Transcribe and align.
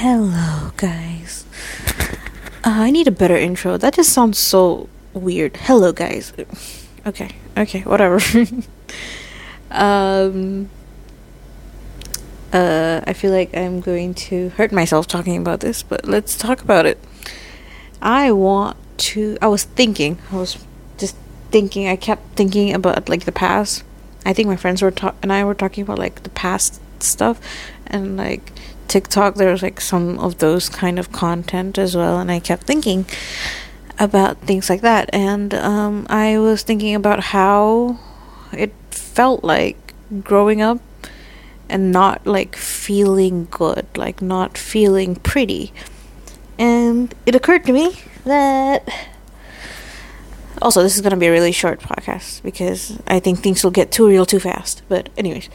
Hello, 0.00 0.72
guys. 0.78 1.44
Uh, 2.64 2.88
I 2.88 2.90
need 2.90 3.06
a 3.06 3.10
better 3.10 3.36
intro. 3.36 3.76
That 3.76 3.92
just 3.92 4.14
sounds 4.14 4.38
so 4.38 4.88
weird. 5.12 5.58
Hello, 5.58 5.92
guys. 5.92 6.32
Okay, 7.04 7.28
okay, 7.54 7.82
whatever. 7.82 8.18
um, 9.70 10.70
uh, 12.50 13.02
I 13.06 13.12
feel 13.12 13.30
like 13.30 13.54
I'm 13.54 13.82
going 13.82 14.14
to 14.14 14.48
hurt 14.56 14.72
myself 14.72 15.06
talking 15.06 15.36
about 15.36 15.60
this, 15.60 15.82
but 15.82 16.06
let's 16.06 16.34
talk 16.34 16.62
about 16.62 16.86
it. 16.86 16.98
I 18.00 18.32
want 18.32 18.78
to. 19.12 19.36
I 19.42 19.48
was 19.48 19.64
thinking. 19.64 20.16
I 20.32 20.36
was 20.36 20.64
just 20.96 21.14
thinking. 21.50 21.88
I 21.88 21.96
kept 21.96 22.36
thinking 22.36 22.72
about 22.72 23.06
like 23.10 23.26
the 23.26 23.32
past. 23.32 23.84
I 24.24 24.32
think 24.32 24.48
my 24.48 24.56
friends 24.56 24.80
were 24.80 24.92
ta- 24.92 25.14
and 25.20 25.30
I 25.30 25.44
were 25.44 25.54
talking 25.54 25.82
about 25.82 25.98
like 25.98 26.22
the 26.22 26.30
past 26.30 26.80
stuff, 27.02 27.38
and 27.86 28.16
like 28.16 28.50
TikTok. 28.90 29.36
There 29.36 29.50
was 29.50 29.62
like 29.62 29.80
some 29.80 30.18
of 30.18 30.38
those 30.38 30.68
kind 30.68 30.98
of 30.98 31.12
content 31.12 31.78
as 31.78 31.96
well, 31.96 32.18
and 32.18 32.30
I 32.30 32.40
kept 32.40 32.64
thinking 32.64 33.06
about 33.98 34.38
things 34.38 34.68
like 34.68 34.80
that. 34.82 35.08
And 35.12 35.54
um, 35.54 36.06
I 36.10 36.38
was 36.38 36.62
thinking 36.62 36.94
about 36.94 37.20
how 37.20 37.98
it 38.52 38.74
felt 38.90 39.44
like 39.44 39.94
growing 40.24 40.60
up 40.60 40.80
and 41.68 41.92
not 41.92 42.26
like 42.26 42.56
feeling 42.56 43.46
good, 43.50 43.86
like 43.96 44.20
not 44.20 44.58
feeling 44.58 45.14
pretty. 45.14 45.72
And 46.58 47.14
it 47.24 47.34
occurred 47.34 47.64
to 47.66 47.72
me 47.72 47.96
that 48.24 48.88
also 50.60 50.82
this 50.82 50.96
is 50.96 51.00
going 51.00 51.12
to 51.12 51.16
be 51.16 51.26
a 51.26 51.32
really 51.32 51.52
short 51.52 51.80
podcast 51.80 52.42
because 52.42 52.98
I 53.06 53.20
think 53.20 53.38
things 53.38 53.62
will 53.62 53.70
get 53.70 53.92
too 53.92 54.06
real 54.06 54.26
too 54.26 54.40
fast. 54.40 54.82
But 54.88 55.08
anyways, 55.16 55.48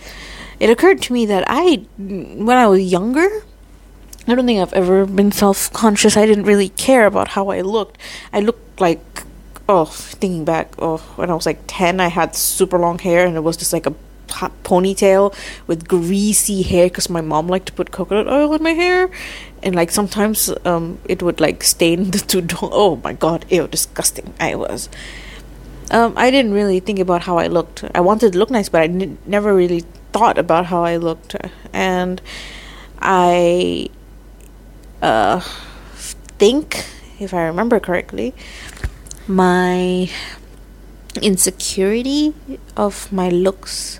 it 0.59 0.69
occurred 0.69 1.01
to 1.03 1.13
me 1.13 1.25
that 1.25 1.43
I 1.47 1.85
when 1.97 2.57
I 2.57 2.67
was 2.67 2.81
younger, 2.81 3.27
I 4.27 4.35
don't 4.35 4.45
think 4.45 4.59
I've 4.59 4.73
ever 4.73 5.05
been 5.05 5.31
self-conscious. 5.31 6.17
I 6.17 6.25
didn't 6.25 6.45
really 6.45 6.69
care 6.69 7.05
about 7.05 7.29
how 7.29 7.49
I 7.49 7.61
looked. 7.61 7.97
I 8.33 8.39
looked 8.39 8.79
like 8.79 9.25
oh, 9.67 9.85
thinking 9.85 10.45
back, 10.45 10.73
oh, 10.79 10.97
when 11.15 11.29
I 11.29 11.33
was 11.33 11.45
like 11.45 11.59
10, 11.67 11.99
I 11.99 12.07
had 12.07 12.35
super 12.35 12.77
long 12.77 12.99
hair 12.99 13.25
and 13.25 13.35
it 13.35 13.41
was 13.41 13.57
just 13.57 13.73
like 13.73 13.85
a 13.85 13.93
ponytail 14.27 15.33
with 15.67 15.87
greasy 15.87 16.63
hair 16.63 16.87
because 16.87 17.09
my 17.09 17.21
mom 17.21 17.47
liked 17.47 17.67
to 17.67 17.73
put 17.73 17.91
coconut 17.91 18.27
oil 18.27 18.53
in 18.53 18.63
my 18.63 18.71
hair 18.71 19.09
and 19.61 19.75
like 19.75 19.91
sometimes 19.91 20.51
um 20.65 20.97
it 21.05 21.21
would 21.21 21.39
like 21.39 21.63
stain 21.63 22.09
the 22.11 22.17
two 22.17 22.41
do- 22.51 22.57
oh 22.63 22.99
my 23.03 23.13
god 23.13 23.45
ew 23.49 23.67
disgusting 23.67 24.33
i 24.39 24.55
was 24.55 24.89
um 25.91 26.11
i 26.17 26.31
didn't 26.31 26.53
really 26.53 26.79
think 26.79 26.97
about 26.97 27.21
how 27.21 27.37
i 27.37 27.45
looked 27.45 27.83
i 27.93 28.01
wanted 28.01 28.33
to 28.33 28.39
look 28.39 28.49
nice 28.49 28.67
but 28.67 28.81
I 28.81 28.85
n- 28.85 29.17
never 29.27 29.53
really 29.53 29.85
thought 30.15 30.37
about 30.37 30.67
how 30.67 30.83
i 30.83 30.95
looked 30.95 31.35
and 31.73 32.21
i 32.99 33.89
uh 35.01 35.39
think 36.43 36.85
if 37.19 37.33
i 37.33 37.43
remember 37.51 37.79
correctly 37.79 38.33
my 39.27 40.09
insecurity 41.21 42.33
of 42.75 43.11
my 43.11 43.29
looks 43.29 43.99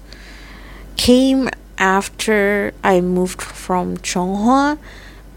came 0.97 1.49
after 1.77 2.73
I 2.83 3.01
moved 3.01 3.41
from 3.41 3.97
Chonghua 3.97 4.77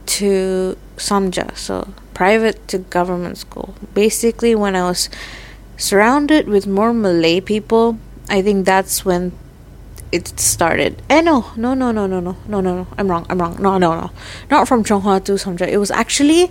to 0.07 0.77
Samja, 0.97 1.57
so 1.57 1.92
private 2.15 2.67
to 2.69 2.79
government 2.79 3.39
school. 3.39 3.75
Basically, 3.95 4.55
when 4.55 4.75
I 4.77 4.83
was 4.83 5.09
surrounded 5.77 6.48
with 6.48 6.67
more 6.67 6.92
Malay 6.92 7.41
people, 7.41 7.98
I 8.29 8.42
think 8.42 8.67
that's 8.67 9.05
when 9.05 9.33
it 10.12 10.39
started. 10.39 11.03
Eh, 11.11 11.20
no, 11.20 11.53
no, 11.56 11.75
no, 11.75 11.92
no, 11.92 12.06
no, 12.06 12.20
no, 12.20 12.37
no, 12.47 12.61
no, 12.61 12.75
no. 12.77 12.87
I'm 12.97 13.09
wrong. 13.09 13.27
I'm 13.28 13.39
wrong. 13.39 13.56
No, 13.61 13.78
no, 13.78 13.95
no. 13.95 14.11
Not 14.51 14.69
from 14.69 14.84
Chonghua 14.84 15.25
to 15.25 15.33
Samja. 15.33 15.69
It 15.69 15.78
was 15.78 15.91
actually 15.91 16.51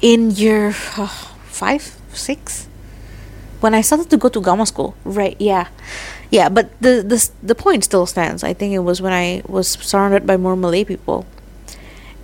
in 0.00 0.30
year 0.30 0.68
uh, 0.96 1.06
five, 1.44 1.96
six, 2.12 2.68
when 3.60 3.74
I 3.74 3.80
started 3.80 4.10
to 4.10 4.16
go 4.16 4.28
to 4.28 4.40
Gamma 4.40 4.66
school. 4.66 4.94
Right? 5.04 5.36
Yeah 5.38 5.68
yeah, 6.34 6.48
but 6.48 6.74
the 6.82 6.98
the 7.06 7.18
the 7.46 7.54
point 7.54 7.84
still 7.84 8.06
stands. 8.06 8.42
I 8.42 8.54
think 8.54 8.74
it 8.74 8.82
was 8.82 9.00
when 9.00 9.12
I 9.12 9.42
was 9.46 9.78
surrounded 9.78 10.26
by 10.26 10.36
more 10.36 10.56
Malay 10.56 10.82
people, 10.82 11.26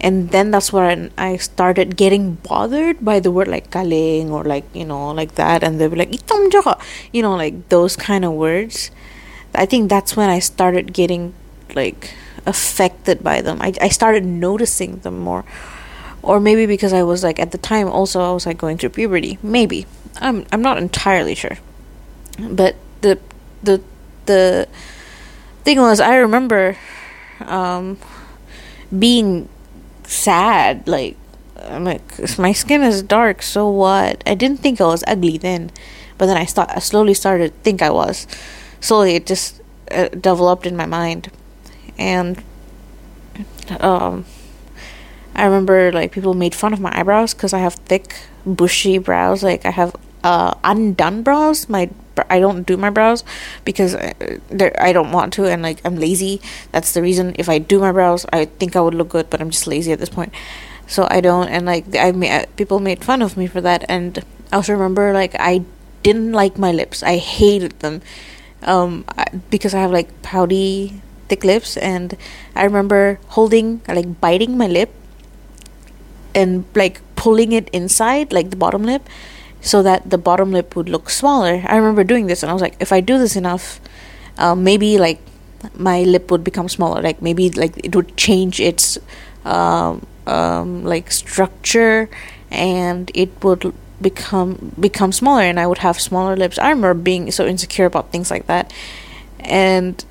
and 0.00 0.30
then 0.30 0.50
that's 0.50 0.72
when 0.72 1.12
I 1.16 1.36
started 1.36 1.96
getting 1.96 2.34
bothered 2.42 3.04
by 3.04 3.20
the 3.20 3.30
word 3.30 3.46
like 3.46 3.70
kaling 3.70 4.34
or 4.34 4.42
like 4.42 4.66
you 4.74 4.84
know 4.84 5.14
like 5.14 5.36
that, 5.36 5.62
and 5.62 5.78
they 5.80 5.86
were 5.86 5.94
like 5.94 6.10
itam 6.10 6.50
you 7.12 7.22
know 7.22 7.36
like 7.36 7.68
those 7.68 7.94
kind 7.94 8.24
of 8.24 8.32
words. 8.32 8.90
I 9.54 9.66
think 9.66 9.88
that's 9.88 10.16
when 10.16 10.30
I 10.30 10.38
started 10.38 10.92
getting 10.92 11.34
like 11.74 12.14
affected 12.46 13.22
by 13.22 13.40
them. 13.40 13.60
I 13.60 13.74
I 13.80 13.88
started 13.88 14.24
noticing 14.24 15.00
them 15.00 15.18
more, 15.18 15.44
or 16.22 16.40
maybe 16.40 16.66
because 16.66 16.92
I 16.92 17.02
was 17.02 17.22
like 17.22 17.38
at 17.38 17.52
the 17.52 17.58
time 17.58 17.88
also 17.88 18.20
I 18.20 18.32
was 18.32 18.46
like 18.46 18.58
going 18.58 18.78
through 18.78 18.90
puberty. 18.90 19.38
Maybe 19.42 19.86
I'm 20.20 20.46
I'm 20.52 20.62
not 20.62 20.78
entirely 20.78 21.34
sure, 21.34 21.58
but 22.38 22.76
the 23.00 23.18
the 23.62 23.82
the 24.26 24.68
thing 25.64 25.78
was, 25.78 26.00
I 26.00 26.16
remember 26.16 26.76
um, 27.40 27.98
being 28.96 29.48
sad. 30.04 30.86
Like, 30.88 31.16
I'm 31.56 31.84
like, 31.84 32.02
my 32.38 32.52
skin 32.52 32.82
is 32.82 33.02
dark, 33.02 33.42
so 33.42 33.68
what? 33.68 34.22
I 34.26 34.34
didn't 34.34 34.60
think 34.60 34.80
I 34.80 34.84
was 34.84 35.04
ugly 35.06 35.38
then, 35.38 35.70
but 36.18 36.26
then 36.26 36.36
I 36.36 36.44
start, 36.44 36.70
I 36.70 36.78
slowly 36.78 37.14
started 37.14 37.54
think 37.62 37.82
I 37.82 37.90
was. 37.90 38.26
Slowly, 38.80 39.14
it 39.14 39.26
just 39.26 39.60
uh, 39.90 40.08
developed 40.08 40.66
in 40.66 40.76
my 40.76 40.86
mind, 40.86 41.30
and 41.98 42.42
um, 43.78 44.24
I 45.34 45.44
remember 45.44 45.92
like 45.92 46.12
people 46.12 46.34
made 46.34 46.54
fun 46.54 46.72
of 46.72 46.80
my 46.80 46.90
eyebrows 46.98 47.34
because 47.34 47.52
I 47.52 47.58
have 47.58 47.74
thick, 47.74 48.14
bushy 48.44 48.98
brows. 48.98 49.42
Like 49.42 49.64
I 49.64 49.70
have 49.70 49.94
uh, 50.24 50.54
undone 50.64 51.22
brows. 51.22 51.68
My 51.68 51.90
I 52.28 52.40
don't 52.40 52.66
do 52.66 52.76
my 52.76 52.90
brows 52.90 53.24
because 53.64 53.94
uh, 53.94 54.12
I 54.78 54.92
don't 54.92 55.12
want 55.12 55.32
to 55.34 55.46
and 55.46 55.62
like 55.62 55.80
I'm 55.84 55.96
lazy. 55.96 56.40
That's 56.72 56.92
the 56.92 57.02
reason. 57.02 57.34
If 57.38 57.48
I 57.48 57.58
do 57.58 57.78
my 57.78 57.92
brows, 57.92 58.26
I 58.32 58.46
think 58.46 58.76
I 58.76 58.80
would 58.80 58.94
look 58.94 59.08
good, 59.08 59.30
but 59.30 59.40
I'm 59.40 59.50
just 59.50 59.66
lazy 59.66 59.92
at 59.92 59.98
this 59.98 60.10
point. 60.10 60.32
So 60.86 61.06
I 61.10 61.20
don't. 61.20 61.48
And 61.48 61.66
like 61.66 61.84
I 61.96 62.12
made 62.12 62.48
people 62.56 62.80
made 62.80 63.04
fun 63.04 63.22
of 63.22 63.36
me 63.36 63.46
for 63.46 63.60
that. 63.60 63.84
And 63.88 64.18
I 64.52 64.56
also 64.56 64.72
remember 64.72 65.12
like 65.12 65.34
I 65.38 65.64
didn't 66.02 66.32
like 66.32 66.58
my 66.58 66.72
lips. 66.72 67.02
I 67.02 67.16
hated 67.16 67.78
them 67.80 68.02
um, 68.62 69.04
because 69.50 69.74
I 69.74 69.80
have 69.80 69.90
like 69.90 70.22
pouty 70.22 71.00
thick 71.28 71.44
lips, 71.44 71.76
and 71.76 72.16
I 72.54 72.64
remember 72.64 73.18
holding 73.28 73.80
like 73.88 74.20
biting 74.20 74.58
my 74.58 74.66
lip 74.66 74.90
and 76.34 76.64
like 76.74 77.00
pulling 77.16 77.52
it 77.52 77.68
inside, 77.70 78.32
like 78.32 78.50
the 78.50 78.56
bottom 78.56 78.82
lip 78.84 79.08
so 79.60 79.82
that 79.82 80.08
the 80.08 80.18
bottom 80.18 80.52
lip 80.52 80.74
would 80.74 80.88
look 80.88 81.10
smaller. 81.10 81.62
I 81.68 81.76
remember 81.76 82.04
doing 82.04 82.26
this, 82.26 82.42
and 82.42 82.50
I 82.50 82.52
was 82.52 82.62
like, 82.62 82.76
if 82.80 82.92
I 82.92 83.00
do 83.00 83.18
this 83.18 83.36
enough, 83.36 83.80
um, 84.38 84.64
maybe 84.64 84.98
like 84.98 85.20
my 85.76 86.02
lip 86.02 86.30
would 86.30 86.42
become 86.42 86.68
smaller. 86.68 87.02
Like 87.02 87.20
maybe 87.20 87.50
like 87.50 87.76
it 87.84 87.94
would 87.94 88.16
change 88.16 88.60
its 88.60 88.98
um, 89.44 90.06
um, 90.26 90.84
like 90.84 91.12
structure, 91.12 92.08
and 92.50 93.10
it 93.14 93.30
would 93.44 93.74
become 94.00 94.72
become 94.78 95.12
smaller, 95.12 95.42
and 95.42 95.60
I 95.60 95.66
would 95.66 95.78
have 95.78 96.00
smaller 96.00 96.36
lips. 96.36 96.58
I 96.58 96.70
remember 96.70 96.94
being 96.94 97.30
so 97.30 97.46
insecure 97.46 97.86
about 97.86 98.10
things 98.12 98.30
like 98.30 98.46
that, 98.46 98.72
and 99.40 100.04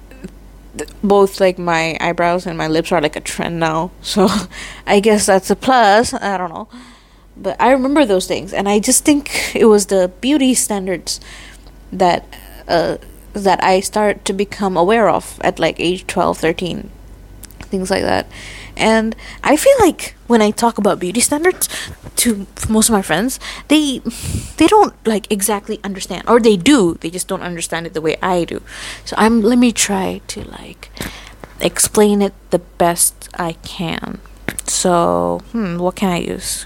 th- 0.78 0.90
both 1.04 1.40
like 1.40 1.58
my 1.58 1.98
eyebrows 2.00 2.46
and 2.46 2.58
my 2.58 2.68
lips 2.68 2.92
are 2.92 3.02
like 3.02 3.16
a 3.16 3.22
trend 3.22 3.60
now. 3.60 3.92
So 4.02 4.28
I 4.86 5.00
guess 5.00 5.26
that's 5.26 5.50
a 5.50 5.56
plus. 5.56 6.14
I 6.14 6.38
don't 6.38 6.50
know 6.54 6.68
but 7.42 7.56
I 7.60 7.72
remember 7.72 8.06
those 8.06 8.28
things, 8.28 8.54
and 8.54 8.68
I 8.68 8.80
just 8.80 9.06
think 9.06 9.56
it 9.56 9.66
was 9.66 9.86
the 9.88 10.12
beauty 10.20 10.54
standards 10.54 11.20
that 11.92 12.26
uh, 12.68 12.98
that 13.34 13.64
I 13.64 13.80
started 13.80 14.26
to 14.26 14.34
become 14.34 14.76
aware 14.76 15.10
of 15.10 15.40
at 15.42 15.60
like 15.60 15.80
age 15.80 16.06
12, 16.08 16.38
13, 16.38 16.90
things 17.62 17.90
like 17.90 18.04
that. 18.04 18.28
And 18.80 19.16
I 19.44 19.58
feel 19.58 19.76
like 19.80 20.16
when 20.28 20.42
I 20.42 20.52
talk 20.52 20.78
about 20.78 21.00
beauty 21.00 21.20
standards 21.20 21.68
to 22.24 22.48
most 22.70 22.90
of 22.90 22.94
my 22.94 23.02
friends, 23.02 23.40
they 23.68 24.00
they 24.58 24.68
don't 24.68 24.96
like 25.06 25.32
exactly 25.32 25.80
understand, 25.84 26.24
or 26.28 26.40
they 26.40 26.56
do, 26.56 26.96
they 27.02 27.10
just 27.10 27.28
don't 27.28 27.44
understand 27.44 27.86
it 27.86 27.94
the 27.94 28.02
way 28.02 28.16
I 28.24 28.46
do. 28.46 28.62
So 29.04 29.16
I'm 29.20 29.42
let 29.42 29.58
me 29.60 29.72
try 29.72 30.22
to 30.28 30.44
like 30.48 30.90
explain 31.60 32.22
it 32.22 32.34
the 32.50 32.60
best 32.60 33.30
I 33.36 33.54
can. 33.68 34.20
So, 34.66 35.42
hmm, 35.52 35.78
what 35.78 35.96
can 35.96 36.10
I 36.10 36.20
use? 36.20 36.66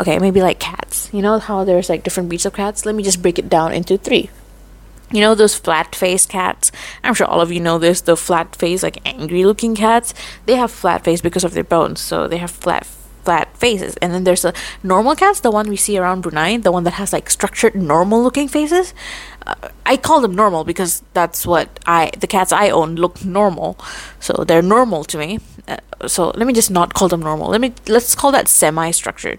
Okay, 0.00 0.18
maybe 0.18 0.42
like 0.42 0.58
cats. 0.58 1.10
You 1.12 1.22
know 1.22 1.38
how 1.38 1.64
there's 1.64 1.88
like 1.88 2.02
different 2.02 2.28
breeds 2.28 2.46
of 2.46 2.54
cats? 2.54 2.86
Let 2.86 2.94
me 2.94 3.02
just 3.02 3.22
break 3.22 3.38
it 3.38 3.48
down 3.48 3.72
into 3.72 3.98
three. 3.98 4.30
You 5.12 5.20
know 5.20 5.34
those 5.34 5.56
flat 5.56 5.94
faced 5.94 6.28
cats? 6.28 6.70
I'm 7.02 7.14
sure 7.14 7.26
all 7.26 7.40
of 7.40 7.50
you 7.50 7.58
know 7.58 7.78
this. 7.78 8.00
The 8.00 8.16
flat 8.16 8.54
faced, 8.54 8.84
like 8.84 9.00
angry 9.04 9.44
looking 9.44 9.74
cats. 9.74 10.14
They 10.46 10.54
have 10.54 10.70
flat 10.70 11.04
face 11.04 11.20
because 11.20 11.42
of 11.42 11.52
their 11.52 11.64
bones, 11.64 12.00
so 12.00 12.28
they 12.28 12.38
have 12.38 12.50
flat 12.50 12.86
flat 13.24 13.56
faces. 13.56 13.96
And 13.96 14.12
then 14.12 14.24
there's 14.24 14.44
a 14.44 14.52
normal 14.82 15.14
cats, 15.14 15.40
the 15.40 15.50
one 15.50 15.68
we 15.68 15.76
see 15.76 15.98
around 15.98 16.22
Brunei, 16.22 16.56
the 16.58 16.72
one 16.72 16.84
that 16.84 16.94
has 16.94 17.12
like 17.12 17.30
structured 17.30 17.74
normal 17.74 18.22
looking 18.22 18.48
faces. 18.48 18.94
Uh, 19.46 19.54
I 19.86 19.96
call 19.96 20.20
them 20.20 20.34
normal 20.34 20.64
because 20.64 21.02
that's 21.14 21.46
what 21.46 21.80
I 21.86 22.10
the 22.18 22.26
cats 22.26 22.52
I 22.52 22.70
own 22.70 22.96
look 22.96 23.24
normal, 23.24 23.78
so 24.20 24.44
they're 24.46 24.62
normal 24.62 25.04
to 25.04 25.18
me. 25.18 25.38
Uh, 25.66 25.78
so 26.06 26.28
let 26.36 26.46
me 26.46 26.52
just 26.52 26.70
not 26.70 26.94
call 26.94 27.08
them 27.08 27.20
normal. 27.20 27.48
Let 27.48 27.60
me 27.60 27.72
let's 27.88 28.14
call 28.14 28.32
that 28.32 28.48
semi-structured. 28.48 29.38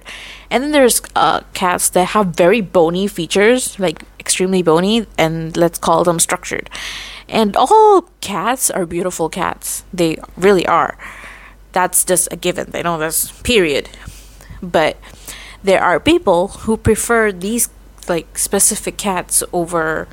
And 0.49 0.63
then 0.63 0.71
there's 0.71 1.01
uh, 1.15 1.41
cats 1.53 1.89
that 1.89 2.05
have 2.09 2.27
very 2.27 2.61
bony 2.61 3.07
features, 3.07 3.79
like 3.79 4.03
extremely 4.19 4.63
bony, 4.63 5.05
and 5.17 5.55
let's 5.55 5.79
call 5.79 6.03
them 6.03 6.19
structured. 6.19 6.69
And 7.29 7.55
all 7.55 8.09
cats 8.19 8.69
are 8.69 8.85
beautiful 8.85 9.29
cats. 9.29 9.83
They 9.93 10.17
really 10.35 10.65
are. 10.67 10.97
That's 11.71 12.03
just 12.03 12.27
a 12.31 12.35
given. 12.35 12.71
They 12.71 12.83
know 12.83 12.97
this. 12.97 13.31
Period. 13.43 13.89
But 14.61 14.97
there 15.63 15.81
are 15.81 15.99
people 15.99 16.49
who 16.49 16.77
prefer 16.77 17.31
these 17.31 17.69
like 18.07 18.37
specific 18.37 18.97
cats 18.97 19.43
over 19.53 20.07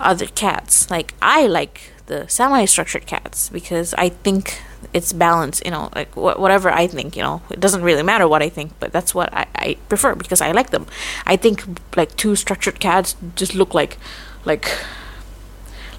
other 0.00 0.26
cats. 0.26 0.90
Like 0.90 1.14
I 1.22 1.46
like 1.46 1.92
the 2.06 2.26
semi-structured 2.28 3.06
cats 3.06 3.48
because 3.48 3.94
I 3.94 4.08
think 4.10 4.60
it's 4.92 5.12
balanced. 5.12 5.64
You 5.64 5.70
know, 5.70 5.90
like 5.94 6.12
wh- 6.14 6.38
whatever 6.38 6.70
I 6.70 6.86
think. 6.86 7.16
You 7.16 7.22
know, 7.22 7.42
it 7.50 7.60
doesn't 7.60 7.82
really 7.82 8.02
matter 8.02 8.26
what 8.26 8.42
I 8.42 8.48
think, 8.48 8.72
but 8.80 8.92
that's 8.92 9.14
what 9.14 9.32
I, 9.32 9.46
I 9.54 9.76
prefer 9.88 10.14
because 10.14 10.40
I 10.40 10.52
like 10.52 10.70
them. 10.70 10.86
I 11.26 11.36
think 11.36 11.64
like 11.96 12.16
two 12.16 12.36
structured 12.36 12.80
cats 12.80 13.16
just 13.36 13.54
look 13.54 13.74
like 13.74 13.96
like 14.44 14.70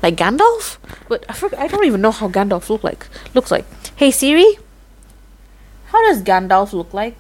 like 0.04 0.16
Gandalf. 0.16 0.78
But 1.08 1.26
I 1.30 1.64
I 1.64 1.68
don't 1.68 1.86
even 1.86 2.02
know 2.02 2.12
how 2.12 2.28
Gandalf 2.30 2.70
look 2.70 2.84
like. 2.84 3.08
Looks 3.34 3.52
like. 3.52 3.66
Hey 3.96 4.12
Siri, 4.12 4.58
how 5.88 6.02
does 6.08 6.22
Gandalf 6.24 6.74
look 6.74 6.94
like? 6.94 7.16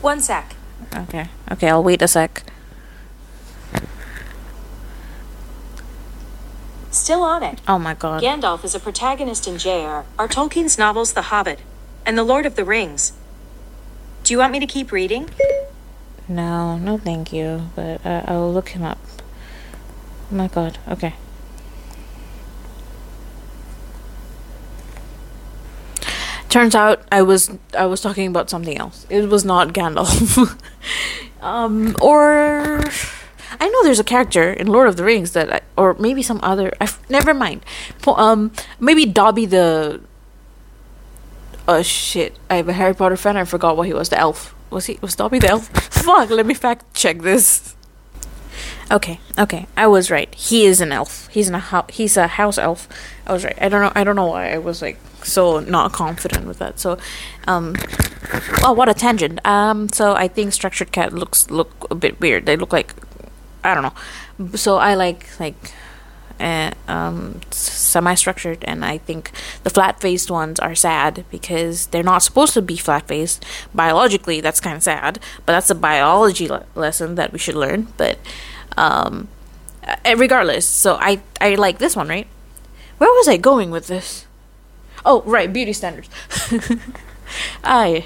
One 0.00 0.20
sec. 0.20 0.54
Okay. 0.94 1.28
Okay, 1.52 1.68
I'll 1.68 1.82
wait 1.82 2.00
a 2.02 2.08
sec. 2.08 2.42
Still 6.90 7.22
on 7.22 7.42
it. 7.42 7.60
Oh 7.68 7.78
my 7.78 7.94
god. 7.94 8.22
Gandalf 8.22 8.64
is 8.64 8.74
a 8.74 8.80
protagonist 8.80 9.46
in 9.46 9.58
J.R. 9.58 10.04
R. 10.18 10.28
Tolkien's 10.28 10.78
novels 10.78 11.12
The 11.12 11.22
Hobbit 11.22 11.60
and 12.04 12.16
The 12.16 12.24
Lord 12.24 12.46
of 12.46 12.56
the 12.56 12.64
Rings. 12.64 13.12
Do 14.24 14.34
you 14.34 14.38
want 14.38 14.52
me 14.52 14.60
to 14.60 14.66
keep 14.66 14.90
reading? 14.90 15.30
No, 16.28 16.78
no, 16.78 16.96
thank 16.98 17.32
you. 17.32 17.70
But 17.76 18.04
uh, 18.04 18.22
I'll 18.26 18.52
look 18.52 18.70
him 18.70 18.82
up. 18.82 18.98
Oh 20.30 20.34
my 20.34 20.48
god. 20.48 20.78
Okay. 20.88 21.14
Turns 26.50 26.74
out 26.74 27.02
I 27.12 27.22
was 27.22 27.56
I 27.78 27.86
was 27.86 28.00
talking 28.00 28.26
about 28.26 28.50
something 28.50 28.76
else. 28.76 29.06
It 29.08 29.28
was 29.28 29.44
not 29.44 29.68
Gandalf. 29.68 30.60
um, 31.40 31.96
or 32.02 32.82
I 33.60 33.68
know 33.68 33.82
there's 33.84 34.00
a 34.00 34.04
character 34.04 34.52
in 34.52 34.66
Lord 34.66 34.88
of 34.88 34.96
the 34.96 35.04
Rings 35.04 35.32
that, 35.32 35.52
I, 35.52 35.60
or 35.76 35.94
maybe 35.94 36.22
some 36.22 36.40
other. 36.42 36.72
I 36.80 36.88
never 37.08 37.32
mind. 37.34 37.64
Um, 38.06 38.52
maybe 38.78 39.06
Dobby 39.06 39.46
the. 39.46 40.00
Oh 41.68 41.82
shit! 41.82 42.36
I'm 42.50 42.68
a 42.68 42.72
Harry 42.72 42.94
Potter 42.94 43.16
fan. 43.16 43.36
I 43.36 43.44
forgot 43.44 43.76
what 43.76 43.86
he 43.86 43.92
was. 43.92 44.08
The 44.08 44.18
elf 44.18 44.54
was 44.70 44.86
he? 44.86 44.98
Was 45.00 45.14
Dobby 45.14 45.38
the 45.38 45.50
elf? 45.50 45.68
Fuck! 45.90 46.30
Let 46.30 46.46
me 46.46 46.54
fact 46.54 46.94
check 46.94 47.18
this. 47.18 47.76
Okay, 48.90 49.20
okay, 49.38 49.66
I 49.76 49.86
was 49.86 50.10
right. 50.10 50.34
He 50.34 50.64
is 50.64 50.80
an 50.80 50.90
elf. 50.90 51.28
He's 51.28 51.48
in 51.48 51.54
a 51.54 51.60
ho- 51.60 51.86
he's 51.88 52.16
a 52.16 52.26
house 52.26 52.58
elf. 52.58 52.88
I 53.26 53.32
was 53.32 53.44
right. 53.44 53.56
I 53.60 53.68
don't 53.68 53.82
know. 53.82 53.92
I 53.94 54.02
don't 54.02 54.16
know 54.16 54.26
why 54.26 54.52
I 54.52 54.58
was 54.58 54.82
like 54.82 54.98
so 55.22 55.60
not 55.60 55.92
confident 55.92 56.46
with 56.46 56.58
that. 56.58 56.80
So, 56.80 56.98
um, 57.46 57.76
oh, 58.64 58.72
what 58.72 58.88
a 58.88 58.94
tangent. 58.94 59.44
Um, 59.46 59.88
so 59.90 60.14
I 60.14 60.26
think 60.26 60.52
structured 60.52 60.90
cat 60.90 61.12
looks 61.12 61.50
look 61.50 61.86
a 61.90 61.94
bit 61.94 62.20
weird. 62.20 62.46
They 62.46 62.56
look 62.56 62.72
like 62.72 62.94
I 63.62 63.74
don't 63.74 63.84
know. 63.84 64.56
So 64.56 64.78
I 64.78 64.94
like 64.94 65.38
like 65.38 65.54
uh, 66.40 66.72
um, 66.88 67.40
semi-structured, 67.50 68.64
and 68.64 68.84
I 68.84 68.98
think 68.98 69.30
the 69.62 69.70
flat-faced 69.70 70.30
ones 70.30 70.58
are 70.58 70.74
sad 70.74 71.24
because 71.30 71.86
they're 71.88 72.02
not 72.02 72.22
supposed 72.22 72.54
to 72.54 72.62
be 72.62 72.76
flat-faced. 72.76 73.44
Biologically, 73.74 74.40
that's 74.40 74.58
kind 74.58 74.76
of 74.76 74.82
sad, 74.82 75.18
but 75.44 75.52
that's 75.52 75.70
a 75.70 75.74
biology 75.74 76.48
le- 76.48 76.64
lesson 76.74 77.14
that 77.16 77.32
we 77.32 77.38
should 77.38 77.56
learn. 77.56 77.88
But 77.98 78.18
um, 78.80 79.28
uh, 79.84 80.16
regardless, 80.16 80.66
so 80.66 80.96
I 80.96 81.20
I 81.40 81.54
like 81.54 81.78
this 81.78 81.94
one, 81.94 82.08
right? 82.08 82.26
Where 82.98 83.10
was 83.10 83.28
I 83.28 83.36
going 83.36 83.70
with 83.70 83.86
this? 83.86 84.26
Oh, 85.04 85.22
right, 85.22 85.52
beauty 85.52 85.72
standards. 85.72 86.08
I. 87.64 88.04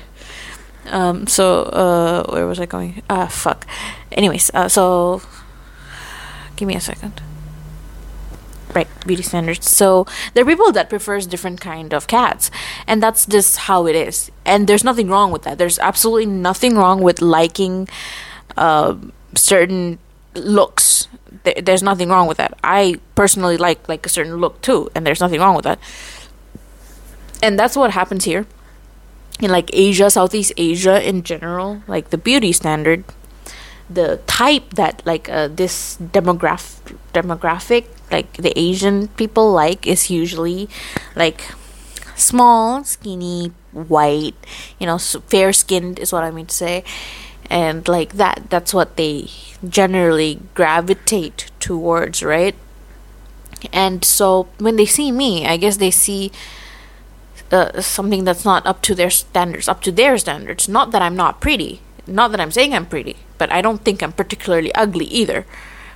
Um. 0.91 1.27
So, 1.27 1.63
uh, 1.63 2.25
where 2.33 2.47
was 2.47 2.61
I 2.61 2.67
going? 2.67 3.03
Ah, 3.09 3.27
fuck. 3.27 3.67
Anyways, 4.13 4.51
uh, 4.55 4.69
so 4.69 5.23
give 6.57 6.69
me 6.69 6.77
a 6.77 6.81
second 6.81 7.21
right 8.75 8.89
beauty 9.07 9.23
standards 9.23 9.71
so 9.71 10.05
there 10.35 10.43
are 10.43 10.47
people 10.47 10.73
that 10.73 10.89
prefers 10.89 11.27
different 11.27 11.61
kind 11.61 11.93
of 11.93 12.07
cats 12.07 12.51
and 12.87 13.03
that's 13.03 13.27
just 13.27 13.57
how 13.71 13.87
it 13.87 13.95
is 13.95 14.31
and 14.45 14.67
there's 14.67 14.83
nothing 14.85 15.09
wrong 15.09 15.31
with 15.31 15.43
that 15.43 15.59
there's 15.59 15.79
absolutely 15.79 16.27
nothing 16.27 16.75
wrong 16.77 17.01
with 17.01 17.23
liking 17.23 17.89
uh, 18.57 18.95
certain 19.35 19.99
looks 20.35 21.09
There- 21.45 21.61
there's 21.63 21.83
nothing 21.83 22.09
wrong 22.09 22.27
with 22.27 22.39
that. 22.39 22.55
I 22.65 23.01
personally 23.15 23.57
like 23.57 23.89
like 23.89 24.07
a 24.07 24.09
certain 24.09 24.37
look 24.37 24.61
too 24.63 24.89
and 24.95 25.05
there's 25.07 25.21
nothing 25.21 25.41
wrong 25.41 25.55
with 25.57 25.65
that. 25.65 25.79
And 27.43 27.59
that's 27.59 27.77
what 27.77 27.91
happens 27.93 28.25
here. 28.25 28.47
In 29.41 29.51
like 29.51 29.69
asia 29.75 30.09
southeast 30.11 30.53
asia 30.57 31.03
in 31.03 31.23
general 31.27 31.83
like 31.91 32.11
the 32.11 32.17
beauty 32.17 32.53
standard 32.53 33.03
the 33.91 34.21
type 34.31 34.75
that 34.79 35.03
like 35.05 35.29
uh, 35.29 35.49
this 35.51 35.99
demograph 36.01 36.79
demographic 37.13 37.85
like 38.15 38.31
the 38.39 38.55
asian 38.57 39.09
people 39.19 39.51
like 39.53 39.87
is 39.91 40.09
usually 40.09 40.69
like 41.19 41.51
small 42.15 42.85
skinny 42.85 43.51
white 43.73 44.39
you 44.79 44.87
know 44.87 44.99
fair 45.27 45.53
skinned 45.53 45.99
is 45.99 46.13
what 46.15 46.23
i 46.23 46.31
mean 46.31 46.47
to 46.47 46.55
say 46.55 46.85
and 47.51 47.87
like 47.89 48.15
that 48.15 48.45
that's 48.51 48.73
what 48.75 48.97
they 48.97 49.29
generally 49.69 50.41
gravitate 50.55 51.51
towards 51.61 52.23
right? 52.23 52.55
And 53.73 54.05
so 54.05 54.49
when 54.59 54.77
they 54.77 54.87
see 54.87 55.11
me 55.11 55.47
i 55.47 55.57
guess 55.57 55.79
they 55.79 55.91
see 55.91 56.31
uh, 57.51 57.81
something 57.81 58.25
that's 58.25 58.45
not 58.45 58.67
up 58.67 58.83
to 58.83 58.95
their 58.95 59.11
standards 59.11 59.69
up 59.69 59.81
to 59.83 59.93
their 59.93 60.19
standards. 60.19 60.69
Not 60.69 60.91
that 60.91 61.03
i'm 61.03 61.17
not 61.17 61.41
pretty. 61.41 61.81
Not 62.07 62.31
that 62.33 62.41
i'm 62.41 62.51
saying 62.51 62.75
i'm 62.75 62.87
pretty 62.87 63.17
but 63.39 63.51
i 63.53 63.61
don't 63.61 63.85
think 63.85 64.03
i'm 64.03 64.13
particularly 64.13 64.75
ugly 64.75 65.07
either 65.07 65.47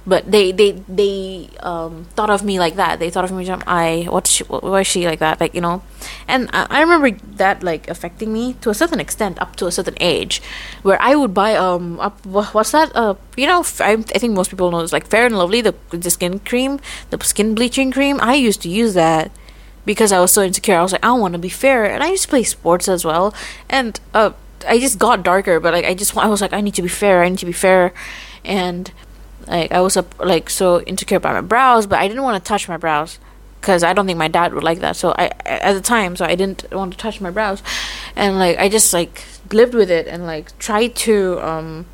but 0.08 0.30
they 0.32 0.52
they 0.52 0.72
they 0.88 1.50
um, 1.60 2.06
thought 2.16 2.30
of 2.30 2.42
me 2.42 2.58
like 2.58 2.76
that. 2.76 2.98
They 2.98 3.10
thought 3.10 3.24
of 3.24 3.30
me 3.30 3.46
i 3.66 4.06
what's 4.08 4.30
she 4.30 4.44
she 4.84 5.06
like 5.06 5.18
that? 5.18 5.38
Like 5.38 5.54
you 5.54 5.60
know? 5.60 5.82
And 6.26 6.48
I, 6.54 6.66
I 6.70 6.80
remember 6.80 7.10
that 7.36 7.62
like 7.62 7.88
affecting 7.88 8.32
me 8.32 8.54
to 8.62 8.70
a 8.70 8.74
certain 8.74 9.00
extent 9.00 9.40
up 9.40 9.54
to 9.56 9.66
a 9.66 9.72
certain 9.72 9.96
age 10.00 10.40
where 10.82 11.00
i 11.02 11.14
would 11.14 11.34
buy 11.34 11.54
um 11.54 12.00
up 12.00 12.24
what's 12.24 12.72
that? 12.72 12.90
Uh 12.96 13.14
you 13.36 13.46
know 13.46 13.60
I 13.80 13.96
think 13.96 14.32
most 14.32 14.48
people 14.48 14.70
know 14.70 14.80
it's 14.80 14.94
like 14.94 15.06
fair 15.06 15.26
and 15.26 15.36
lovely 15.36 15.60
the, 15.60 15.74
the 15.90 16.10
skin 16.10 16.38
cream 16.40 16.80
the 17.10 17.22
skin 17.22 17.54
bleaching 17.54 17.92
cream. 17.92 18.18
I 18.22 18.34
used 18.34 18.62
to 18.62 18.70
use 18.70 18.94
that 18.94 19.30
because 19.84 20.10
I 20.12 20.20
was 20.20 20.32
so 20.32 20.42
insecure. 20.42 20.76
I 20.76 20.82
was 20.82 20.92
like, 20.92 21.04
I 21.04 21.12
want 21.12 21.32
to 21.32 21.38
be 21.38 21.48
fair, 21.48 21.84
and 21.86 22.02
I 22.04 22.08
used 22.08 22.24
to 22.24 22.28
play 22.28 22.42
sports 22.42 22.88
as 22.88 23.06
well. 23.06 23.34
And 23.70 23.98
uh, 24.12 24.32
I 24.68 24.78
just 24.78 24.98
got 24.98 25.22
darker, 25.22 25.60
but 25.60 25.72
like 25.72 25.86
I 25.86 25.94
just 25.94 26.16
I 26.16 26.28
was 26.28 26.40
like, 26.40 26.52
I 26.52 26.60
need 26.60 26.74
to 26.74 26.82
be 26.82 26.88
fair. 26.88 27.22
I 27.22 27.28
need 27.28 27.38
to 27.38 27.46
be 27.46 27.52
fair, 27.52 27.94
and 28.44 28.92
like 29.48 29.72
I 29.72 29.80
was 29.80 29.96
up 29.96 30.18
like 30.18 30.50
so 30.50 30.80
insecure 30.82 31.16
about 31.16 31.34
my 31.34 31.40
brows, 31.40 31.86
but 31.86 31.98
I 31.98 32.08
didn't 32.08 32.22
want 32.22 32.42
to 32.42 32.46
touch 32.46 32.68
my 32.68 32.76
brows 32.76 33.18
because 33.60 33.82
I 33.82 33.92
don't 33.92 34.06
think 34.06 34.18
my 34.18 34.28
dad 34.28 34.54
would 34.54 34.64
like 34.64 34.80
that. 34.80 34.96
So 34.96 35.14
I 35.16 35.30
at 35.44 35.72
the 35.72 35.80
time, 35.80 36.16
so 36.16 36.24
I 36.24 36.34
didn't 36.34 36.70
want 36.72 36.92
to 36.92 36.98
touch 36.98 37.20
my 37.20 37.30
brows, 37.30 37.62
and 38.14 38.38
like 38.38 38.58
I 38.58 38.68
just 38.68 38.92
like 38.92 39.24
lived 39.52 39.74
with 39.74 39.90
it 39.90 40.06
and 40.06 40.26
like 40.26 40.56
tried 40.58 40.94
to 40.96 41.40
um 41.40 41.86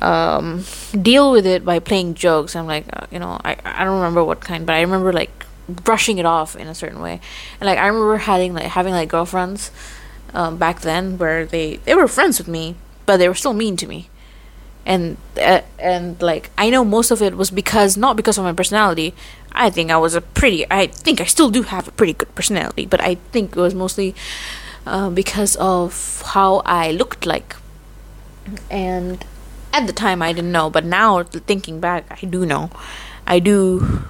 um 0.00 0.64
deal 1.00 1.32
with 1.32 1.46
it 1.46 1.64
by 1.64 1.78
playing 1.78 2.14
jokes. 2.14 2.56
I'm 2.56 2.66
like, 2.66 2.86
uh, 2.92 3.06
you 3.10 3.18
know, 3.18 3.40
I 3.44 3.56
I 3.64 3.84
don't 3.84 3.96
remember 3.96 4.24
what 4.24 4.40
kind, 4.40 4.64
but 4.66 4.74
I 4.74 4.80
remember 4.80 5.12
like 5.12 5.44
brushing 5.68 6.18
it 6.18 6.26
off 6.26 6.56
in 6.56 6.66
a 6.68 6.74
certain 6.74 7.00
way. 7.00 7.20
And 7.60 7.66
like 7.66 7.78
I 7.78 7.86
remember 7.86 8.16
having 8.18 8.54
like 8.54 8.64
having 8.64 8.92
like 8.92 9.08
girlfriends 9.08 9.70
um, 10.34 10.56
back 10.56 10.80
then 10.80 11.18
where 11.18 11.44
they 11.44 11.76
they 11.84 11.94
were 11.94 12.08
friends 12.08 12.38
with 12.38 12.48
me, 12.48 12.76
but 13.06 13.18
they 13.18 13.28
were 13.28 13.34
still 13.34 13.52
mean 13.52 13.76
to 13.78 13.86
me. 13.86 14.08
And 14.84 15.16
uh, 15.40 15.60
and 15.78 16.20
like 16.20 16.50
I 16.58 16.68
know 16.70 16.84
most 16.84 17.10
of 17.10 17.22
it 17.22 17.36
was 17.36 17.50
because 17.50 17.96
not 17.96 18.16
because 18.16 18.36
of 18.38 18.44
my 18.44 18.52
personality. 18.52 19.14
I 19.52 19.70
think 19.70 19.90
I 19.90 19.96
was 19.96 20.14
a 20.14 20.20
pretty. 20.20 20.66
I 20.70 20.86
think 20.86 21.20
I 21.20 21.24
still 21.24 21.50
do 21.50 21.62
have 21.62 21.86
a 21.86 21.92
pretty 21.92 22.14
good 22.14 22.34
personality, 22.34 22.86
but 22.86 23.00
I 23.00 23.16
think 23.30 23.56
it 23.56 23.60
was 23.60 23.74
mostly 23.74 24.14
uh, 24.86 25.10
because 25.10 25.56
of 25.56 26.22
how 26.34 26.62
I 26.66 26.90
looked 26.90 27.26
like. 27.26 27.54
And 28.70 29.24
at 29.72 29.86
the 29.86 29.92
time 29.92 30.20
I 30.20 30.32
didn't 30.32 30.52
know, 30.52 30.68
but 30.68 30.84
now 30.84 31.22
thinking 31.22 31.80
back, 31.80 32.06
I 32.10 32.26
do 32.26 32.44
know. 32.44 32.70
I 33.26 33.38
do 33.38 34.02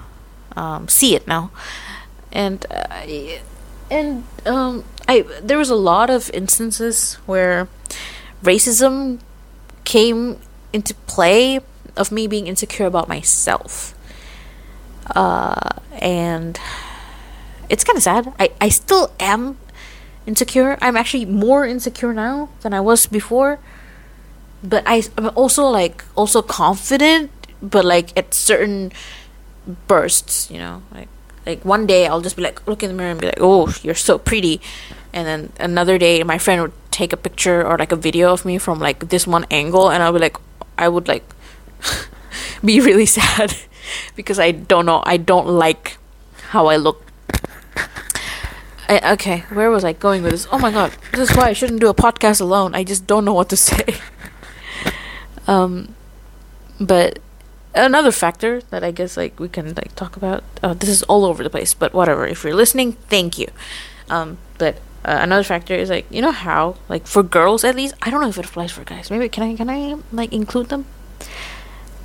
um, 0.55 0.87
see 0.87 1.15
it 1.15 1.27
now, 1.27 1.51
and 2.31 2.65
uh, 2.71 3.05
and 3.91 4.23
um, 4.45 4.83
I 5.07 5.21
there 5.41 5.57
was 5.57 5.69
a 5.69 5.75
lot 5.75 6.09
of 6.09 6.29
instances 6.31 7.15
where 7.25 7.67
racism 8.43 9.19
came 9.83 10.39
into 10.73 10.93
play 11.07 11.61
of 11.95 12.11
me 12.11 12.27
being 12.27 12.47
insecure 12.47 12.85
about 12.85 13.07
myself. 13.07 13.93
Uh, 15.15 15.69
and 16.01 16.59
it's 17.69 17.83
kind 17.83 17.97
of 17.97 18.03
sad. 18.03 18.33
I, 18.39 18.51
I 18.59 18.69
still 18.69 19.13
am 19.19 19.57
insecure. 20.25 20.77
I'm 20.81 20.97
actually 20.97 21.25
more 21.25 21.65
insecure 21.65 22.13
now 22.13 22.49
than 22.61 22.73
I 22.73 22.81
was 22.81 23.05
before. 23.05 23.59
But 24.63 24.83
I, 24.85 25.03
I'm 25.17 25.29
also 25.35 25.65
like 25.65 26.03
also 26.15 26.41
confident, 26.41 27.31
but 27.61 27.83
like 27.85 28.17
at 28.17 28.33
certain 28.33 28.91
bursts, 29.87 30.49
you 30.49 30.57
know, 30.57 30.81
like 30.93 31.09
like 31.45 31.65
one 31.65 31.85
day 31.85 32.07
I'll 32.07 32.21
just 32.21 32.37
be 32.37 32.41
like 32.41 32.65
look 32.65 32.81
in 32.81 32.89
the 32.89 32.95
mirror 32.95 33.11
and 33.11 33.19
be 33.19 33.27
like, 33.27 33.41
"Oh, 33.41 33.73
you're 33.83 33.93
so 33.93 34.17
pretty," 34.17 34.61
and 35.11 35.27
then 35.27 35.51
another 35.59 35.97
day 35.97 36.23
my 36.23 36.37
friend 36.37 36.61
would 36.61 36.71
take 36.91 37.11
a 37.11 37.17
picture 37.17 37.65
or 37.65 37.77
like 37.77 37.91
a 37.91 37.97
video 37.97 38.31
of 38.31 38.45
me 38.45 38.57
from 38.57 38.79
like 38.79 39.09
this 39.09 39.27
one 39.27 39.45
angle, 39.51 39.89
and 39.89 40.01
I'll 40.01 40.13
be 40.13 40.19
like, 40.19 40.37
I 40.77 40.87
would 40.87 41.07
like 41.07 41.23
be 42.65 42.79
really 42.79 43.05
sad 43.05 43.55
because 44.15 44.39
I 44.39 44.51
don't 44.51 44.85
know, 44.85 45.03
I 45.05 45.17
don't 45.17 45.47
like 45.47 45.97
how 46.49 46.67
I 46.67 46.77
look. 46.77 47.03
I, 48.89 49.13
okay, 49.13 49.39
where 49.49 49.71
was 49.71 49.85
I 49.85 49.93
going 49.93 50.23
with 50.23 50.33
this? 50.33 50.47
Oh 50.51 50.59
my 50.59 50.71
god, 50.71 50.91
this 51.13 51.31
is 51.31 51.37
why 51.37 51.47
I 51.49 51.53
shouldn't 51.53 51.79
do 51.79 51.87
a 51.89 51.93
podcast 51.93 52.41
alone. 52.41 52.75
I 52.75 52.83
just 52.83 53.07
don't 53.07 53.25
know 53.25 53.33
what 53.33 53.49
to 53.49 53.57
say. 53.69 53.95
um, 55.47 55.95
but 56.79 57.19
another 57.73 58.11
factor 58.11 58.61
that 58.69 58.83
I 58.83 58.91
guess 58.91 59.17
like 59.17 59.39
we 59.39 59.49
can 59.49 59.73
like 59.73 59.95
talk 59.95 60.15
about. 60.15 60.43
Uh, 60.61 60.73
this 60.73 60.89
is 60.89 61.03
all 61.03 61.25
over 61.25 61.43
the 61.43 61.49
place, 61.49 61.73
but 61.73 61.93
whatever. 61.93 62.27
If 62.27 62.43
you're 62.43 62.55
listening, 62.55 62.93
thank 63.09 63.37
you. 63.37 63.47
Um, 64.09 64.37
but 64.57 64.77
uh, 65.05 65.19
another 65.21 65.43
factor 65.43 65.75
is 65.75 65.89
like 65.89 66.05
you 66.09 66.21
know 66.21 66.31
how 66.31 66.75
like 66.87 67.05
for 67.05 67.23
girls 67.23 67.63
at 67.63 67.75
least 67.75 67.93
I 68.01 68.09
don't 68.09 68.21
know 68.21 68.29
if 68.29 68.37
it 68.37 68.45
applies 68.45 68.71
for 68.71 68.83
guys. 68.83 69.11
Maybe 69.11 69.27
can 69.29 69.43
I 69.43 69.55
can 69.55 69.69
I 69.69 69.95
like 70.11 70.31
include 70.31 70.69
them? 70.69 70.85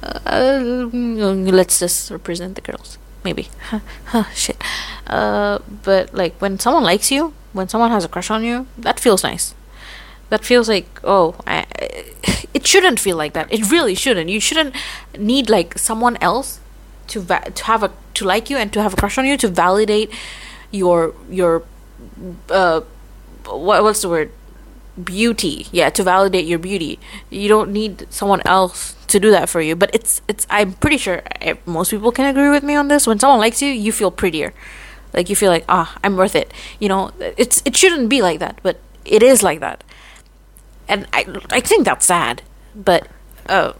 Uh, 0.02 0.88
let's 0.92 1.78
just 1.78 2.10
represent 2.10 2.54
the 2.54 2.60
girls. 2.60 2.98
Maybe. 3.24 3.48
Shit. 4.34 4.56
Uh, 5.06 5.58
but 5.82 6.14
like 6.14 6.34
when 6.40 6.58
someone 6.58 6.84
likes 6.84 7.10
you, 7.10 7.34
when 7.52 7.68
someone 7.68 7.90
has 7.90 8.04
a 8.04 8.08
crush 8.08 8.30
on 8.30 8.44
you, 8.44 8.66
that 8.76 8.98
feels 9.00 9.22
nice. 9.22 9.54
That 10.30 10.44
feels 10.44 10.68
like 10.68 10.86
oh, 11.04 11.36
I, 11.46 11.66
it 12.54 12.66
shouldn't 12.66 13.00
feel 13.00 13.16
like 13.16 13.32
that. 13.34 13.52
It 13.52 13.70
really 13.70 13.94
shouldn't. 13.94 14.28
You 14.28 14.40
shouldn't 14.40 14.74
need 15.16 15.48
like 15.48 15.78
someone 15.78 16.16
else 16.20 16.60
to 17.08 17.20
va- 17.20 17.50
to 17.54 17.64
have 17.64 17.82
a 17.82 17.90
to 18.14 18.24
like 18.24 18.50
you 18.50 18.56
and 18.56 18.72
to 18.72 18.82
have 18.82 18.92
a 18.92 18.96
crush 18.96 19.18
on 19.18 19.24
you 19.24 19.36
to 19.36 19.48
validate 19.48 20.10
your 20.70 21.14
your 21.30 21.62
uh 22.50 22.80
what 23.46 23.82
what's 23.82 24.02
the 24.02 24.08
word? 24.08 24.30
Beauty. 25.02 25.66
Yeah 25.70 25.90
to 25.90 26.02
validate 26.02 26.46
your 26.46 26.58
beauty. 26.58 26.98
You 27.30 27.48
don't 27.48 27.72
need 27.72 28.06
someone 28.10 28.42
else 28.44 28.94
to 29.08 29.20
do 29.20 29.30
that 29.30 29.48
for 29.48 29.60
you. 29.60 29.76
But 29.76 29.90
it's 29.94 30.20
it's 30.28 30.46
i'm 30.50 30.72
pretty 30.74 30.96
sure 30.98 31.22
most 31.66 31.90
people 31.90 32.12
can 32.12 32.26
agree 32.26 32.50
with 32.50 32.62
me 32.62 32.74
on 32.74 32.88
this. 32.88 33.06
When 33.06 33.18
someone 33.18 33.38
likes 33.38 33.62
you 33.62 33.70
you 33.70 33.92
feel 33.92 34.10
prettier. 34.10 34.52
Like 35.14 35.30
you 35.30 35.36
feel 35.36 35.50
like 35.50 35.64
ah 35.68 35.96
i'm 36.02 36.16
worth 36.16 36.34
it. 36.34 36.52
You 36.78 36.88
know 36.88 37.12
it's 37.18 37.62
it 37.64 37.76
shouldn't 37.76 38.08
be 38.08 38.22
like 38.22 38.40
that 38.40 38.58
but 38.62 38.78
it 39.04 39.22
is 39.22 39.42
like 39.42 39.60
that. 39.60 39.84
And 40.88 41.06
i 41.12 41.24
i 41.50 41.60
think 41.60 41.84
that's 41.84 42.06
sad 42.06 42.42
but 42.74 43.08
uh 43.48 43.72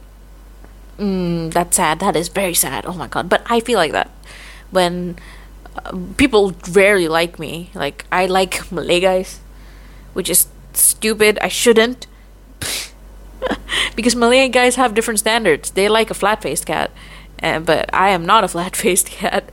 mm, 0.99 1.53
that's 1.53 1.77
sad. 1.77 2.01
That 2.01 2.17
is 2.17 2.29
very 2.29 2.55
sad. 2.55 2.87
Oh 2.87 2.95
my 2.95 3.09
god. 3.09 3.29
But 3.29 3.43
i 3.51 3.61
feel 3.61 3.79
like 3.79 3.93
that. 3.93 4.11
When 4.71 5.17
people 6.17 6.55
rarely 6.71 7.09
like 7.09 7.39
me. 7.39 7.71
Like 7.75 8.05
I 8.11 8.27
like 8.27 8.71
Malay 8.71 9.01
guys, 9.01 9.41
which 10.13 10.29
is 10.31 10.47
stupid. 10.73 11.39
I 11.41 11.49
shouldn't. 11.49 12.07
because 13.97 14.15
Malay 14.15 14.49
guys 14.49 14.77
have 14.77 14.95
different 14.95 15.21
standards. 15.21 15.71
They 15.71 15.89
like 15.89 16.11
a 16.11 16.15
flat-faced 16.15 16.67
cat, 16.67 16.91
uh, 17.43 17.61
but 17.61 17.91
I 17.93 18.11
am 18.11 18.27
not 18.27 18.45
a 18.45 18.49
flat-faced 18.55 19.07
cat. 19.07 19.51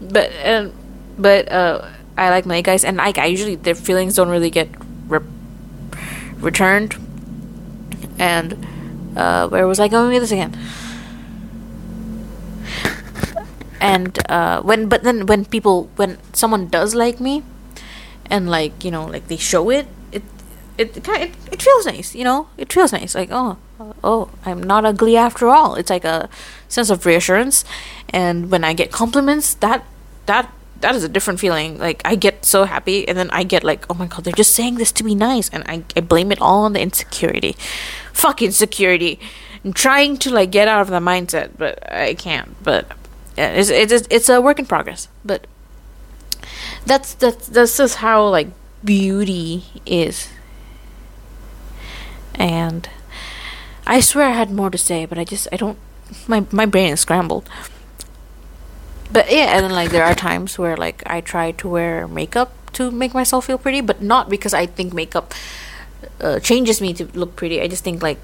But 0.00 0.32
uh, 0.44 0.70
but 1.18 1.50
uh, 1.50 1.88
I 2.16 2.30
like 2.30 2.46
Malay 2.46 2.62
guys, 2.62 2.84
and 2.84 2.96
like 2.96 3.18
I 3.18 3.26
usually 3.26 3.56
their 3.56 3.74
feelings 3.74 4.16
don't 4.16 4.28
really 4.28 4.50
get 4.50 4.68
re- 5.08 5.20
returned. 6.38 6.96
And 8.18 8.66
uh, 9.16 9.48
where 9.48 9.66
was 9.66 9.80
I 9.80 9.88
going 9.88 10.12
with 10.12 10.22
this 10.22 10.32
again? 10.32 10.58
And 13.82 14.18
uh, 14.30 14.62
when 14.62 14.88
but 14.88 15.02
then 15.02 15.26
when 15.26 15.44
people 15.44 15.90
when 15.96 16.16
someone 16.32 16.68
does 16.68 16.94
like 16.94 17.20
me 17.20 17.42
and 18.26 18.48
like 18.48 18.84
you 18.84 18.90
know 18.90 19.04
like 19.04 19.26
they 19.26 19.36
show 19.36 19.70
it 19.70 19.86
it 20.12 20.22
it 20.78 20.96
it, 20.96 21.34
it 21.50 21.60
feels 21.60 21.84
nice 21.84 22.14
you 22.14 22.24
know? 22.24 22.48
It 22.56 22.72
feels 22.72 22.92
nice. 22.92 23.14
Like 23.14 23.30
oh 23.32 23.58
oh 24.04 24.30
i'm 24.46 24.62
not 24.62 24.84
ugly 24.84 25.16
after 25.16 25.48
all. 25.48 25.74
It's 25.74 25.90
like 25.90 26.04
a 26.04 26.30
sense 26.68 26.90
of 26.90 27.04
reassurance. 27.04 27.64
And 28.10 28.50
when 28.50 28.62
i 28.62 28.72
get 28.72 28.92
compliments 28.92 29.54
that 29.54 29.84
that 30.26 30.50
that 30.80 30.94
is 30.94 31.02
a 31.02 31.08
different 31.08 31.40
feeling. 31.40 31.78
Like 31.78 32.00
i 32.04 32.14
get 32.14 32.44
so 32.44 32.64
happy 32.64 33.06
and 33.08 33.18
then 33.18 33.30
i 33.30 33.42
get 33.42 33.64
like 33.64 33.84
oh 33.90 33.94
my 33.94 34.06
god 34.06 34.22
they're 34.22 34.32
just 34.32 34.54
saying 34.54 34.76
this 34.76 34.92
to 34.92 35.02
be 35.02 35.16
nice. 35.16 35.50
And 35.50 35.64
i, 35.66 35.82
I 35.96 36.00
blame 36.00 36.30
it 36.30 36.40
all 36.40 36.62
on 36.64 36.72
the 36.72 36.80
insecurity. 36.80 37.56
Fuck 38.12 38.42
insecurity. 38.42 39.18
I'm 39.64 39.72
trying 39.72 40.18
to 40.18 40.30
like 40.30 40.52
get 40.52 40.68
out 40.68 40.82
of 40.82 40.88
the 40.88 41.00
mindset 41.00 41.50
but 41.58 41.82
i 41.92 42.14
can't. 42.14 42.54
But 42.62 42.86
it's 43.36 43.70
it's 43.70 44.06
it's 44.10 44.28
a 44.28 44.40
work 44.40 44.58
in 44.58 44.66
progress, 44.66 45.08
but 45.24 45.46
that's 46.86 47.14
that's 47.14 47.46
that's 47.46 47.76
just 47.76 47.96
how 47.96 48.28
like 48.28 48.48
beauty 48.84 49.64
is. 49.86 50.28
And 52.34 52.88
I 53.86 54.00
swear 54.00 54.26
I 54.28 54.32
had 54.32 54.50
more 54.50 54.70
to 54.70 54.78
say, 54.78 55.06
but 55.06 55.18
I 55.18 55.24
just 55.24 55.48
I 55.52 55.56
don't 55.56 55.78
my 56.26 56.44
my 56.50 56.66
brain 56.66 56.92
is 56.92 57.00
scrambled. 57.00 57.48
But 59.10 59.30
yeah, 59.30 59.56
and 59.56 59.64
then 59.64 59.72
like 59.72 59.90
there 59.90 60.04
are 60.04 60.14
times 60.14 60.58
where 60.58 60.76
like 60.76 61.02
I 61.06 61.20
try 61.20 61.52
to 61.52 61.68
wear 61.68 62.08
makeup 62.08 62.52
to 62.72 62.90
make 62.90 63.12
myself 63.14 63.46
feel 63.46 63.58
pretty, 63.58 63.80
but 63.80 64.02
not 64.02 64.28
because 64.28 64.54
I 64.54 64.66
think 64.66 64.92
makeup 64.92 65.34
uh, 66.20 66.40
changes 66.40 66.80
me 66.80 66.92
to 66.94 67.04
look 67.12 67.36
pretty. 67.36 67.60
I 67.60 67.68
just 67.68 67.84
think 67.84 68.02
like 68.02 68.18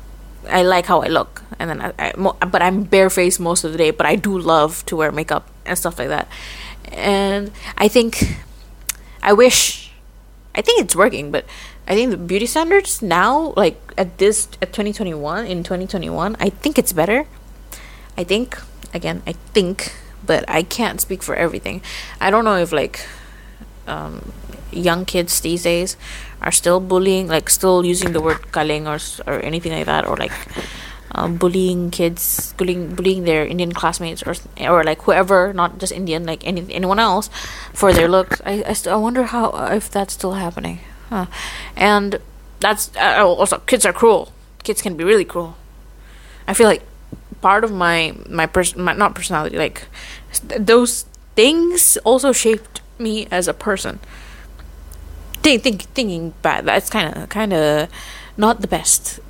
I 0.48 0.62
like 0.62 0.86
how 0.86 1.02
I 1.02 1.08
look, 1.08 1.42
and 1.58 1.70
then 1.70 1.80
I, 1.80 1.92
I 1.98 2.12
mo- 2.16 2.36
but 2.50 2.62
I'm 2.62 2.84
barefaced 2.84 3.40
most 3.40 3.64
of 3.64 3.72
the 3.72 3.78
day. 3.78 3.90
But 3.90 4.06
I 4.06 4.16
do 4.16 4.38
love 4.38 4.84
to 4.86 4.96
wear 4.96 5.12
makeup 5.12 5.48
and 5.66 5.76
stuff 5.76 5.98
like 5.98 6.08
that, 6.08 6.28
and 6.92 7.50
I 7.76 7.88
think 7.88 8.36
I 9.22 9.32
wish 9.32 9.92
I 10.54 10.62
think 10.62 10.80
it's 10.80 10.96
working, 10.96 11.30
but 11.30 11.44
I 11.86 11.94
think 11.94 12.10
the 12.10 12.16
beauty 12.16 12.46
standards 12.46 13.00
now, 13.00 13.52
like 13.56 13.80
at 13.96 14.18
this 14.18 14.48
at 14.60 14.72
2021 14.72 15.46
in 15.46 15.62
2021, 15.62 16.36
I 16.40 16.50
think 16.50 16.78
it's 16.78 16.92
better. 16.92 17.26
I 18.16 18.24
think 18.24 18.58
again, 18.92 19.22
I 19.26 19.32
think, 19.54 19.94
but 20.26 20.44
I 20.48 20.62
can't 20.62 21.00
speak 21.00 21.22
for 21.22 21.34
everything. 21.34 21.82
I 22.20 22.30
don't 22.30 22.44
know 22.44 22.56
if 22.56 22.72
like 22.72 23.06
um, 23.86 24.32
young 24.72 25.04
kids 25.04 25.40
these 25.40 25.62
days 25.62 25.96
are 26.42 26.52
still 26.52 26.80
bullying, 26.80 27.28
like 27.28 27.50
still 27.50 27.84
using 27.84 28.12
the 28.12 28.20
word 28.20 28.42
kaleng 28.52 28.86
or 28.86 28.98
or 29.30 29.40
anything 29.40 29.72
like 29.72 29.86
that, 29.86 30.06
or 30.06 30.16
like 30.16 30.32
um, 31.14 31.36
bullying 31.36 31.90
kids, 31.90 32.52
bullying 32.56 32.94
bullying 32.94 33.24
their 33.24 33.46
Indian 33.46 33.72
classmates 33.72 34.22
or 34.22 34.34
or 34.60 34.84
like 34.84 35.02
whoever, 35.02 35.52
not 35.52 35.78
just 35.78 35.92
Indian, 35.92 36.26
like 36.26 36.46
any 36.46 36.66
anyone 36.72 36.98
else, 36.98 37.28
for 37.72 37.92
their 37.92 38.08
looks. 38.08 38.40
I 38.44 38.62
I, 38.66 38.72
st- 38.72 38.92
I 38.92 38.96
wonder 38.96 39.24
how 39.24 39.50
if 39.72 39.90
that's 39.90 40.14
still 40.14 40.34
happening, 40.34 40.80
huh? 41.08 41.26
And 41.76 42.18
that's 42.60 42.94
uh, 42.96 43.24
also 43.24 43.58
kids 43.66 43.86
are 43.86 43.92
cruel. 43.92 44.32
Kids 44.62 44.82
can 44.82 44.96
be 44.96 45.04
really 45.04 45.24
cruel. 45.24 45.56
I 46.46 46.54
feel 46.54 46.66
like 46.66 46.82
part 47.40 47.64
of 47.64 47.72
my 47.72 48.14
my 48.28 48.46
person 48.46 48.84
not 48.84 49.14
personality 49.14 49.56
like 49.56 49.86
th- 50.48 50.60
those 50.60 51.04
things 51.36 51.96
also 52.04 52.32
shaped 52.32 52.80
me 52.98 53.28
as 53.30 53.46
a 53.46 53.54
person 53.54 54.00
think, 55.48 55.62
think 55.62 55.82
thinking 55.94 56.34
back, 56.42 56.64
that's 56.64 56.90
kind 56.90 57.16
of 57.16 57.28
kind 57.28 57.52
of 57.52 57.88
not 58.36 58.60
the 58.60 58.68
best 58.68 59.20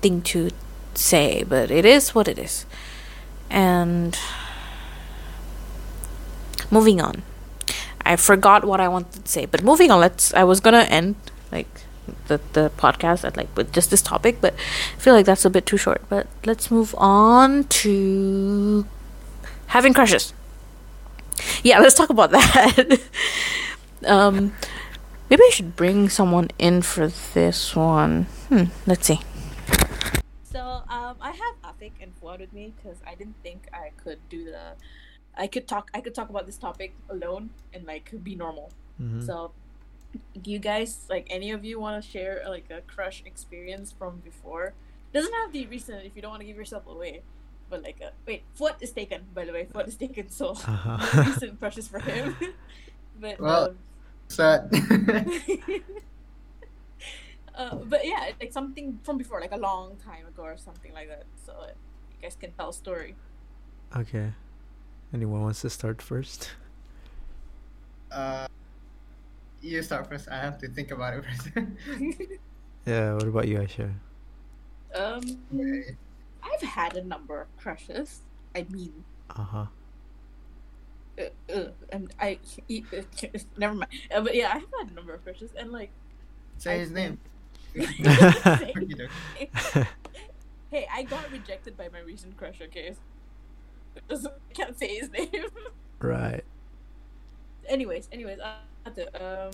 thing 0.00 0.22
to 0.22 0.50
say, 0.94 1.42
but 1.42 1.70
it 1.70 1.84
is 1.84 2.14
what 2.14 2.28
it 2.28 2.38
is. 2.38 2.66
And 3.50 4.16
moving 6.70 7.00
on. 7.00 7.22
I 8.06 8.16
forgot 8.16 8.64
what 8.64 8.80
I 8.80 8.88
wanted 8.88 9.24
to 9.24 9.30
say, 9.30 9.46
but 9.46 9.62
moving 9.62 9.90
on. 9.90 10.00
Let's. 10.00 10.32
I 10.34 10.44
was 10.44 10.60
gonna 10.60 10.86
end 10.90 11.16
like 11.50 11.68
the 12.28 12.38
the 12.52 12.70
podcast 12.76 13.24
at 13.24 13.36
like 13.36 13.48
with 13.56 13.72
just 13.72 13.90
this 13.90 14.02
topic, 14.02 14.40
but 14.40 14.54
I 14.54 15.00
feel 15.00 15.14
like 15.14 15.26
that's 15.26 15.44
a 15.44 15.50
bit 15.50 15.64
too 15.66 15.78
short. 15.78 16.02
But 16.08 16.26
let's 16.44 16.70
move 16.70 16.94
on 16.98 17.64
to 17.82 18.86
having 19.68 19.94
crushes. 19.94 20.34
Yeah, 21.62 21.80
let's 21.80 21.94
talk 21.94 22.10
about 22.10 22.30
that. 22.30 23.00
um, 24.06 24.52
Maybe 25.30 25.42
I 25.42 25.50
should 25.52 25.74
bring 25.74 26.08
someone 26.08 26.50
in 26.58 26.82
for 26.82 27.08
this 27.08 27.74
one. 27.74 28.24
Hmm, 28.48 28.64
let's 28.86 29.06
see. 29.06 29.20
So, 30.44 30.60
um, 30.88 31.16
I 31.20 31.30
have 31.32 31.54
Afik 31.64 31.92
and 32.00 32.12
Fuad 32.20 32.40
with 32.40 32.52
me 32.52 32.72
because 32.76 32.98
I 33.06 33.14
didn't 33.14 33.36
think 33.42 33.66
I 33.72 33.90
could 34.02 34.18
do 34.28 34.44
the. 34.44 34.74
I 35.36 35.46
could 35.48 35.66
talk. 35.66 35.90
I 35.94 36.00
could 36.00 36.14
talk 36.14 36.28
about 36.30 36.46
this 36.46 36.56
topic 36.58 36.94
alone 37.08 37.50
and 37.72 37.84
like 37.86 38.12
be 38.22 38.36
normal. 38.36 38.70
Mm-hmm. 39.00 39.22
So, 39.22 39.52
do 40.40 40.50
you 40.50 40.58
guys 40.60 41.06
like 41.10 41.26
any 41.30 41.50
of 41.50 41.64
you 41.64 41.80
want 41.80 42.02
to 42.02 42.08
share 42.08 42.42
like 42.48 42.66
a 42.70 42.82
crush 42.82 43.22
experience 43.26 43.92
from 43.92 44.18
before? 44.18 44.74
Doesn't 45.12 45.32
have 45.32 45.46
to 45.48 45.52
be 45.52 45.66
recent 45.66 46.04
if 46.04 46.14
you 46.14 46.22
don't 46.22 46.30
want 46.30 46.40
to 46.42 46.46
give 46.46 46.56
yourself 46.56 46.86
away. 46.86 47.22
But 47.70 47.82
like, 47.82 48.00
a, 48.00 48.12
wait, 48.26 48.42
foot 48.54 48.76
is 48.80 48.92
taken. 48.92 49.22
By 49.34 49.46
the 49.46 49.52
way, 49.52 49.66
foot 49.72 49.88
is 49.88 49.96
taken. 49.96 50.28
So 50.30 50.50
Uh-huh. 50.50 50.98
no 51.16 51.22
recent 51.22 51.58
crushes 51.58 51.88
for 51.88 51.98
him. 51.98 52.36
but 53.20 53.40
Well- 53.40 53.64
um, 53.70 53.78
Sad. 54.34 54.70
uh, 57.54 57.76
but 57.76 58.04
yeah, 58.04 58.30
like 58.40 58.52
something 58.52 58.98
from 59.02 59.16
before, 59.18 59.40
like 59.40 59.52
a 59.52 59.56
long 59.56 59.96
time 59.96 60.26
ago 60.26 60.42
or 60.42 60.56
something 60.56 60.92
like 60.92 61.08
that. 61.08 61.24
So 61.46 61.52
uh, 61.52 61.66
you 62.10 62.16
guys 62.22 62.36
can 62.36 62.52
tell 62.52 62.70
a 62.70 62.72
story. 62.72 63.14
Okay. 63.96 64.32
Anyone 65.12 65.42
wants 65.42 65.60
to 65.62 65.70
start 65.70 66.02
first? 66.02 66.50
uh, 68.10 68.46
you 69.62 69.82
start 69.82 70.08
first. 70.08 70.28
I 70.28 70.38
have 70.38 70.58
to 70.58 70.68
think 70.68 70.90
about 70.90 71.14
it 71.14 71.24
first. 71.24 71.48
Yeah. 72.86 73.14
What 73.14 73.28
about 73.28 73.48
you, 73.48 73.58
Aisha? 73.58 73.94
um, 74.94 75.22
Okay. 75.54 75.96
I've 76.42 76.60
had 76.68 76.96
a 76.96 77.02
number 77.04 77.40
of 77.40 77.48
crushes. 77.56 78.20
I 78.54 78.66
mean, 78.68 79.04
Uh 79.30 79.42
huh. 79.42 79.66
Uh, 81.18 81.52
uh, 81.52 81.68
and 81.90 82.12
I 82.20 82.38
eat. 82.68 82.86
never 83.56 83.74
mind. 83.74 83.90
Uh, 84.14 84.20
but 84.20 84.34
yeah, 84.34 84.48
I've 84.48 84.66
had 84.78 84.90
a 84.90 84.94
number 84.94 85.14
of 85.14 85.22
crushes, 85.24 85.50
and 85.56 85.70
like, 85.72 85.90
Say 86.58 86.74
I 86.74 86.78
his 86.78 86.90
name. 86.90 87.18
hey, 90.70 90.86
I 90.92 91.02
got 91.02 91.30
rejected 91.30 91.76
by 91.76 91.88
my 91.92 92.00
recent 92.00 92.36
crush. 92.36 92.60
Okay, 92.62 92.94
so 94.08 94.30
I 94.30 94.52
can't 94.52 94.78
say 94.78 94.96
his 94.96 95.10
name. 95.10 95.46
right. 96.00 96.44
anyways, 97.68 98.08
anyways, 98.12 98.38
uh, 98.40 98.54
the, 98.94 99.06
um, 99.22 99.50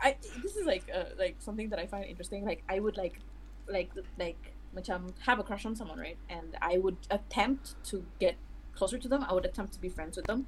I 0.00 0.16
this 0.42 0.56
is 0.56 0.66
like 0.66 0.90
uh, 0.94 1.04
like 1.18 1.36
something 1.38 1.70
that 1.70 1.78
I 1.78 1.86
find 1.86 2.04
interesting. 2.04 2.44
Like 2.44 2.62
I 2.68 2.80
would 2.80 2.96
like, 2.96 3.20
like 3.68 3.90
like 4.18 4.52
macam 4.74 5.12
have 5.26 5.38
a 5.38 5.42
crush 5.42 5.64
on 5.64 5.74
someone, 5.74 5.98
right? 5.98 6.18
And 6.28 6.56
I 6.60 6.78
would 6.78 6.98
attempt 7.10 7.82
to 7.84 8.04
get 8.18 8.36
closer 8.74 8.98
to 8.98 9.08
them. 9.08 9.24
I 9.28 9.32
would 9.32 9.46
attempt 9.46 9.72
to 9.74 9.80
be 9.80 9.88
friends 9.88 10.16
with 10.16 10.26
them, 10.26 10.46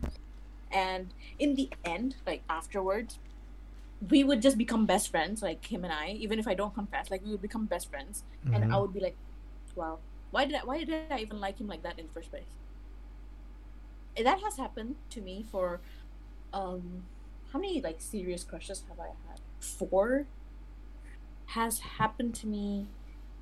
and 0.73 1.15
in 1.39 1.55
the 1.55 1.71
end, 1.85 2.17
like 2.27 2.45
afterwards, 2.49 3.21
we 4.11 4.25
would 4.25 4.43
just 4.43 4.59
become 4.59 4.87
best 4.87 5.11
friends. 5.11 5.43
Like 5.43 5.67
him 5.67 5.85
and 5.85 5.93
I, 5.93 6.11
even 6.11 6.39
if 6.39 6.49
I 6.49 6.55
don't 6.55 6.75
confess, 6.75 7.11
like 7.11 7.25
we 7.25 7.33
would 7.33 7.43
become 7.43 7.67
best 7.67 7.91
friends, 7.91 8.25
and 8.53 8.65
I 8.71 8.79
Mhm. 8.79 8.81
would 8.81 8.93
be 8.95 9.01
like, 9.01 9.19
wow, 9.77 10.01
why 10.31 10.45
did 10.47 10.57
I, 10.57 10.61
why 10.65 10.85
did 10.85 11.13
I 11.13 11.21
even 11.21 11.41
like 11.41 11.61
him 11.61 11.69
like 11.69 11.83
that 11.83 11.99
in 11.99 12.07
the 12.07 12.13
first 12.13 12.31
place? 12.31 12.59
And 14.17 14.27
that 14.27 14.41
has 14.43 14.57
happened 14.57 14.97
to 15.11 15.21
me 15.21 15.43
for 15.43 15.81
um 16.53 17.09
how 17.53 17.59
many 17.61 17.81
like 17.83 18.01
serious 18.01 18.45
crushes 18.45 18.85
have 18.89 19.01
I 19.01 19.09
had? 19.29 19.41
Four 19.61 20.29
has 21.47 21.81
happened 21.81 22.35
to 22.37 22.47
me 22.47 22.91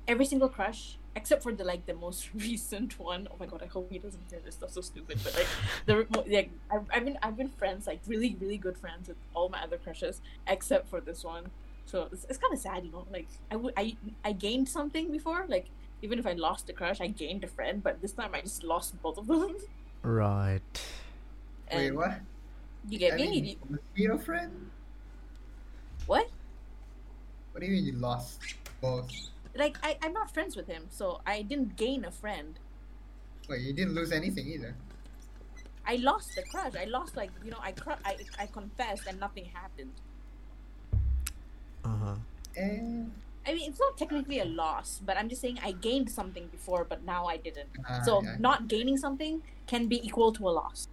every 0.07 0.25
single 0.25 0.49
crush 0.49 0.97
except 1.15 1.41
for 1.41 1.51
the 1.51 1.63
like 1.63 1.85
the 1.85 1.93
most 1.93 2.29
recent 2.35 2.99
one. 2.99 3.27
Oh 3.31 3.35
my 3.39 3.45
god, 3.45 3.61
I 3.63 3.67
hope 3.67 3.91
he 3.91 3.99
doesn't 3.99 4.21
hear 4.29 4.39
this. 4.43 4.55
That's 4.55 4.73
so 4.73 4.81
stupid. 4.81 5.19
But 5.23 5.35
like 5.35 5.47
the 5.85 6.21
like 6.31 6.49
I've, 6.71 6.85
I've 6.93 7.05
been 7.05 7.17
I've 7.23 7.37
been 7.37 7.49
friends 7.49 7.87
like 7.87 7.99
really 8.07 8.35
really 8.39 8.57
good 8.57 8.77
friends 8.77 9.07
with 9.07 9.17
all 9.33 9.49
my 9.49 9.61
other 9.61 9.77
crushes 9.77 10.21
except 10.47 10.89
for 10.89 11.01
this 11.01 11.23
one. 11.23 11.45
So 11.85 12.09
it's, 12.11 12.25
it's 12.29 12.37
kind 12.37 12.53
of 12.53 12.59
sad, 12.59 12.85
you 12.85 12.91
know. 12.91 13.05
Like 13.11 13.27
I 13.51 13.55
would 13.55 13.73
I 13.77 13.95
I 14.23 14.31
gained 14.33 14.69
something 14.69 15.11
before. 15.11 15.45
Like 15.47 15.67
even 16.01 16.19
if 16.19 16.27
I 16.27 16.33
lost 16.33 16.69
a 16.69 16.73
crush, 16.73 17.01
I 17.01 17.07
gained 17.07 17.43
a 17.43 17.47
friend. 17.47 17.81
But 17.81 18.01
this 18.01 18.11
time 18.11 18.31
I 18.35 18.41
just 18.41 18.63
lost 18.63 19.01
both 19.01 19.17
of 19.17 19.27
them. 19.27 19.55
Right. 20.03 20.61
Wait, 21.73 21.87
And 21.87 21.97
what? 21.97 22.19
You 22.87 22.99
get 22.99 23.13
I 23.13 23.17
me? 23.17 23.29
mean, 23.31 23.45
You- 23.45 23.55
was 23.71 23.79
he 23.95 24.03
your 24.03 24.17
friend? 24.19 24.69
what? 26.05 26.29
What 27.51 27.61
do 27.61 27.65
you 27.65 27.73
mean 27.73 27.85
you 27.85 27.93
lost 27.93 28.39
both? 28.79 29.09
Like 29.57 29.77
I 29.83 29.97
I'm 30.03 30.13
not 30.13 30.33
friends 30.33 30.55
with 30.55 30.67
him, 30.67 30.83
so 30.89 31.21
I 31.25 31.41
didn't 31.41 31.75
gain 31.75 32.05
a 32.05 32.11
friend. 32.11 32.59
Wait, 33.49 33.61
you 33.61 33.73
didn't 33.73 33.95
lose 33.95 34.11
anything 34.11 34.47
either. 34.47 34.75
I 35.85 35.95
lost 35.95 36.35
the 36.35 36.43
crush. 36.43 36.75
I 36.75 36.85
lost 36.85 37.15
like 37.15 37.31
you 37.43 37.49
know 37.49 37.57
I 37.61 37.71
cr- 37.71 38.01
I 38.05 38.17
I 38.37 38.45
confessed 38.45 39.07
and 39.07 39.19
nothing 39.19 39.45
happened. 39.45 39.93
Uh 41.83 41.97
huh. 42.03 42.15
Eh, 42.55 43.03
I 43.47 43.53
mean 43.53 43.69
it's 43.69 43.79
not 43.79 43.97
technically 43.97 44.39
a 44.39 44.45
loss, 44.45 45.01
but 45.03 45.17
I'm 45.17 45.29
just 45.29 45.41
saying 45.41 45.59
I 45.63 45.71
gained 45.71 46.11
something 46.11 46.47
before, 46.47 46.83
but 46.83 47.03
now 47.03 47.25
I 47.25 47.37
didn't. 47.37 47.69
ah, 47.89 48.01
so 48.03 48.21
yeah. 48.21 48.35
not 48.39 48.67
gaining 48.67 48.97
something 48.97 49.41
can 49.65 49.87
be 49.87 50.05
equal 50.05 50.31
to 50.33 50.47
a 50.47 50.51
loss. 50.51 50.87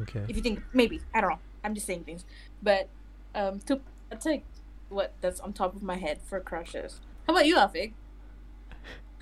Okay. 0.00 0.24
If 0.28 0.36
you 0.36 0.42
think 0.42 0.62
maybe 0.72 1.00
I 1.12 1.20
don't 1.20 1.30
know. 1.30 1.38
I'm 1.64 1.74
just 1.74 1.86
saying 1.86 2.04
things, 2.04 2.24
but 2.62 2.88
um 3.34 3.60
to 3.66 3.80
take 4.20 4.44
what 4.88 5.12
that's 5.20 5.40
on 5.40 5.52
top 5.52 5.74
of 5.74 5.82
my 5.82 5.96
head 5.96 6.20
for 6.22 6.38
crushes. 6.40 7.00
How 7.26 7.34
about 7.34 7.46
you, 7.46 7.56
Afik? 7.56 7.94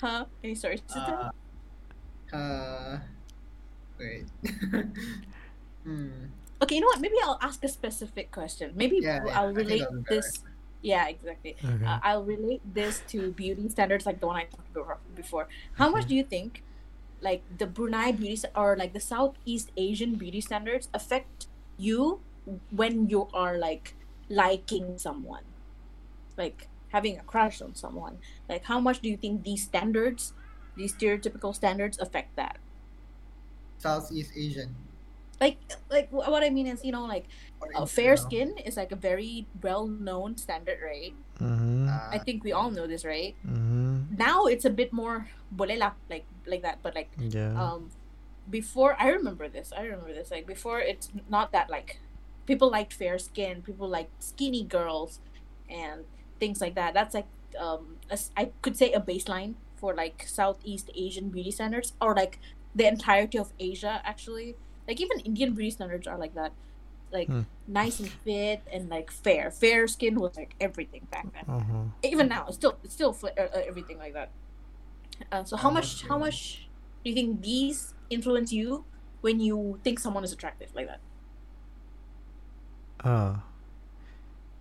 Huh? 0.00 0.26
Any 0.42 0.54
stories 0.54 0.82
to 0.88 1.00
tell? 1.00 1.30
Uh, 2.32 2.36
uh, 2.36 3.00
wait. 3.98 4.26
hmm. 5.84 6.26
Okay, 6.62 6.76
you 6.76 6.80
know 6.80 6.86
what? 6.88 7.00
Maybe 7.00 7.16
I'll 7.24 7.38
ask 7.42 7.62
a 7.64 7.68
specific 7.68 8.30
question. 8.32 8.72
Maybe 8.76 9.00
Yeah, 9.00 9.20
yeah, 9.24 9.40
I'll 9.40 9.52
I 9.56 9.62
think 9.64 9.66
relate 9.66 9.78
that'll 9.78 9.94
be 9.94 10.02
better. 10.02 10.32
this. 10.32 10.44
Yeah, 10.82 11.08
exactly. 11.08 11.56
Okay. 11.64 11.84
Uh, 11.84 11.98
I'll 12.02 12.24
relate 12.24 12.62
this 12.64 13.00
to 13.12 13.32
beauty 13.32 13.68
standards, 13.68 14.06
like 14.06 14.20
the 14.20 14.26
one 14.26 14.36
I 14.36 14.44
talked 14.44 14.70
about 14.76 15.00
before. 15.14 15.48
How 15.74 15.90
much 15.90 16.04
Okay. 16.04 16.08
do 16.08 16.14
you 16.14 16.24
think, 16.24 16.62
like 17.20 17.44
the 17.58 17.66
Brunei 17.66 18.12
beauty 18.12 18.36
sta- 18.36 18.54
or 18.56 18.76
like 18.76 18.92
the 18.92 19.00
Southeast 19.00 19.70
Asian 19.76 20.16
beauty 20.16 20.40
standards 20.40 20.88
affect 20.94 21.48
you 21.76 22.22
when 22.70 23.08
you 23.08 23.28
are 23.32 23.58
like 23.58 23.96
liking 24.28 24.98
someone, 24.98 25.44
like 26.36 26.68
having 26.90 27.18
a 27.18 27.22
crush 27.22 27.60
on 27.62 27.74
someone? 27.74 28.18
Like, 28.48 28.64
how 28.64 28.80
much 28.80 29.00
do 29.00 29.08
you 29.08 29.16
think 29.16 29.44
these 29.44 29.64
standards, 29.64 30.32
these 30.76 30.92
stereotypical 30.94 31.54
standards, 31.54 31.98
affect 31.98 32.36
that? 32.36 32.58
Southeast 33.78 34.32
Asian. 34.36 34.74
Like, 35.40 35.56
like 35.90 36.08
what 36.12 36.44
I 36.44 36.50
mean 36.50 36.66
is, 36.66 36.84
you 36.84 36.92
know, 36.92 37.06
like 37.06 37.24
Or 37.60 37.68
uh, 37.74 37.86
fair 37.86 38.14
general. 38.14 38.28
skin 38.28 38.48
is 38.66 38.76
like 38.76 38.92
a 38.92 38.96
very 38.96 39.46
well-known 39.62 40.36
standard, 40.36 40.78
right? 40.84 41.14
Mm-hmm. 41.40 41.88
Uh, 41.88 42.08
I 42.12 42.18
think 42.18 42.44
we 42.44 42.52
all 42.52 42.70
know 42.70 42.86
this, 42.86 43.04
right? 43.04 43.34
Mm-hmm. 43.46 44.16
now 44.18 44.44
it's 44.44 44.66
a 44.66 44.70
bit 44.70 44.92
more 44.92 45.28
bolela 45.54 45.92
like 46.10 46.26
like 46.46 46.60
that 46.62 46.78
but 46.82 46.94
like 46.94 47.08
Yeah. 47.16 47.54
um 47.56 47.88
before 48.50 48.96
i 49.00 49.08
remember 49.08 49.48
this 49.48 49.72
i 49.72 49.82
remember 49.86 50.12
this 50.12 50.30
like 50.30 50.46
before 50.46 50.80
it's 50.80 51.08
not 51.30 51.52
that 51.52 51.70
like 51.70 52.00
people 52.44 52.68
liked 52.70 52.92
fair 52.92 53.18
skin 53.18 53.62
people 53.62 53.88
liked 53.88 54.10
skinny 54.22 54.64
girls 54.64 55.20
and 55.70 56.04
things 56.40 56.60
like 56.60 56.74
that 56.74 56.94
that's 56.94 57.14
like 57.14 57.28
um 57.58 57.98
a 58.10 58.14
s- 58.14 58.30
I 58.36 58.52
could 58.62 58.76
say 58.76 58.92
a 58.92 59.00
baseline 59.00 59.56
for 59.76 59.94
like 59.94 60.24
southeast 60.26 60.90
asian 60.94 61.30
beauty 61.30 61.50
standards 61.50 61.94
or 62.00 62.14
like 62.14 62.38
the 62.74 62.86
entirety 62.88 63.38
of 63.38 63.52
asia 63.58 64.00
actually 64.04 64.58
like 64.88 65.00
even 65.00 65.20
indian 65.20 65.54
beauty 65.54 65.70
standards 65.70 66.06
are 66.06 66.18
like 66.18 66.34
that 66.34 66.52
like 67.12 67.32
Hmm. 67.32 67.42
nice 67.66 68.00
and 68.00 68.12
fit 68.12 68.62
and 68.72 68.88
like 68.88 69.10
fair 69.10 69.50
fair 69.50 69.86
skin 69.88 70.20
was 70.20 70.36
like 70.36 70.54
everything 70.60 71.06
back 71.10 71.32
then 71.34 71.46
Uh 71.46 71.60
huh. 71.60 71.84
even 72.02 72.28
now 72.28 72.46
it's 72.48 72.56
still 72.56 72.80
it's 72.84 72.94
still 72.94 73.12
fl- 73.12 73.28
uh, 73.38 73.42
uh, 73.42 73.62
everything 73.66 73.98
like 73.98 74.14
that 74.14 74.32
uh, 75.32 75.44
so 75.44 75.56
how 75.56 75.70
Oh, 75.70 75.70
much 75.70 76.04
how 76.08 76.18
much 76.18 76.70
do 77.04 77.10
you 77.10 77.14
think 77.16 77.42
these 77.42 77.94
influence 78.10 78.52
you 78.52 78.86
when 79.20 79.40
you 79.40 79.80
think 79.84 79.98
someone 79.98 80.24
is 80.24 80.32
attractive 80.32 80.70
like 80.74 80.86
that 80.86 81.00
Ah. 83.04 83.42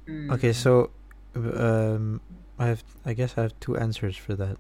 hmm. 0.08 0.39
Okay. 0.39 0.54
So, 0.54 0.92
um, 1.36 2.22
I 2.58 2.68
have. 2.68 2.84
I 3.06 3.13
guess 3.13 3.38
I 3.38 3.44
have 3.44 3.60
two 3.60 3.78
answers 3.78 4.18
for 4.18 4.36
that. 4.36 4.58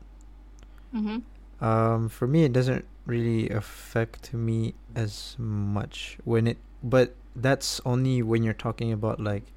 mm-hmm. 0.93 1.17
Um, 1.61 2.09
for 2.09 2.27
me, 2.27 2.43
it 2.45 2.53
doesn't 2.53 2.85
really 3.05 3.49
affect 3.49 4.33
me 4.33 4.75
as 4.95 5.35
much 5.37 6.17
when 6.23 6.47
it, 6.47 6.57
but 6.83 7.15
that's 7.35 7.81
only 7.85 8.21
when 8.21 8.43
you're 8.43 8.53
talking 8.53 8.91
about 8.91 9.19
like, 9.19 9.51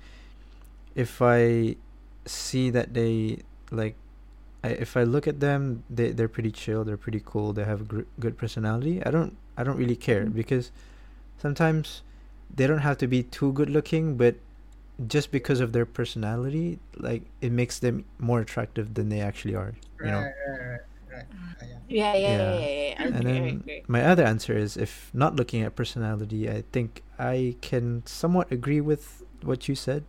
if 0.95 1.23
I 1.23 1.77
see 2.27 2.71
that 2.71 2.95
they 2.95 3.41
like, 3.71 3.97
I, 4.65 4.71
if 4.71 4.97
I 4.97 5.05
look 5.05 5.27
at 5.29 5.41
them, 5.41 5.85
they 5.91 6.13
they're 6.13 6.29
pretty 6.29 6.51
chill, 6.53 6.85
they're 6.85 6.97
pretty 6.97 7.23
cool, 7.25 7.53
they 7.53 7.65
have 7.65 7.83
a 7.83 7.85
gr- 7.85 8.11
good 8.19 8.37
personality. 8.39 9.03
I 9.05 9.11
don't 9.11 9.37
I 9.57 9.65
don't 9.65 9.77
really 9.77 9.97
care 9.97 10.27
Mhm. 10.27 10.35
because 10.35 10.73
sometimes 11.39 12.03
they 12.55 12.67
don't 12.67 12.79
have 12.85 12.99
to 12.99 13.07
be 13.07 13.23
too 13.23 13.53
good 13.53 13.71
looking, 13.71 14.17
but 14.17 14.37
just 15.07 15.31
because 15.33 15.61
of 15.61 15.73
their 15.73 15.87
personality, 15.87 16.79
like 16.97 17.25
it 17.41 17.53
makes 17.53 17.79
them 17.79 18.05
more 18.19 18.41
attractive 18.41 18.95
than 18.95 19.09
they 19.09 19.21
actually 19.21 19.55
are. 19.55 19.75
You 20.03 20.11
know. 20.13 20.21
Right, 20.21 20.33
right, 20.49 20.61
right, 20.61 20.81
right. 21.13 21.27
Yeah. 21.63 21.79
yeah 21.89 22.15
yeah 22.15 22.29
yeah 22.29 22.29
Yeah. 22.29 22.59
yeah, 22.59 22.69
yeah, 22.69 22.89
yeah. 22.89 23.13
And 23.13 23.27
then 23.27 23.65
my 23.89 24.05
other 24.05 24.25
answer 24.25 24.57
is 24.57 24.77
if 24.77 25.11
not 25.15 25.37
looking 25.37 25.63
at 25.63 25.77
personality, 25.77 26.49
I 26.51 26.65
think 26.73 27.03
I 27.19 27.57
can 27.61 28.03
somewhat 28.07 28.51
agree 28.53 28.81
with 28.81 29.23
what 29.43 29.69
you 29.69 29.75
said. 29.75 30.05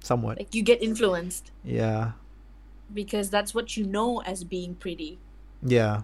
Somewhat. 0.00 0.38
like 0.38 0.54
you 0.54 0.62
get 0.62 0.82
influenced 0.82 1.50
Yeah. 1.64 2.12
because 2.92 3.30
that's 3.30 3.54
what 3.54 3.76
you 3.76 3.84
know 3.86 4.20
as 4.22 4.44
being 4.44 4.74
pretty 4.74 5.20
Yeah. 5.62 6.02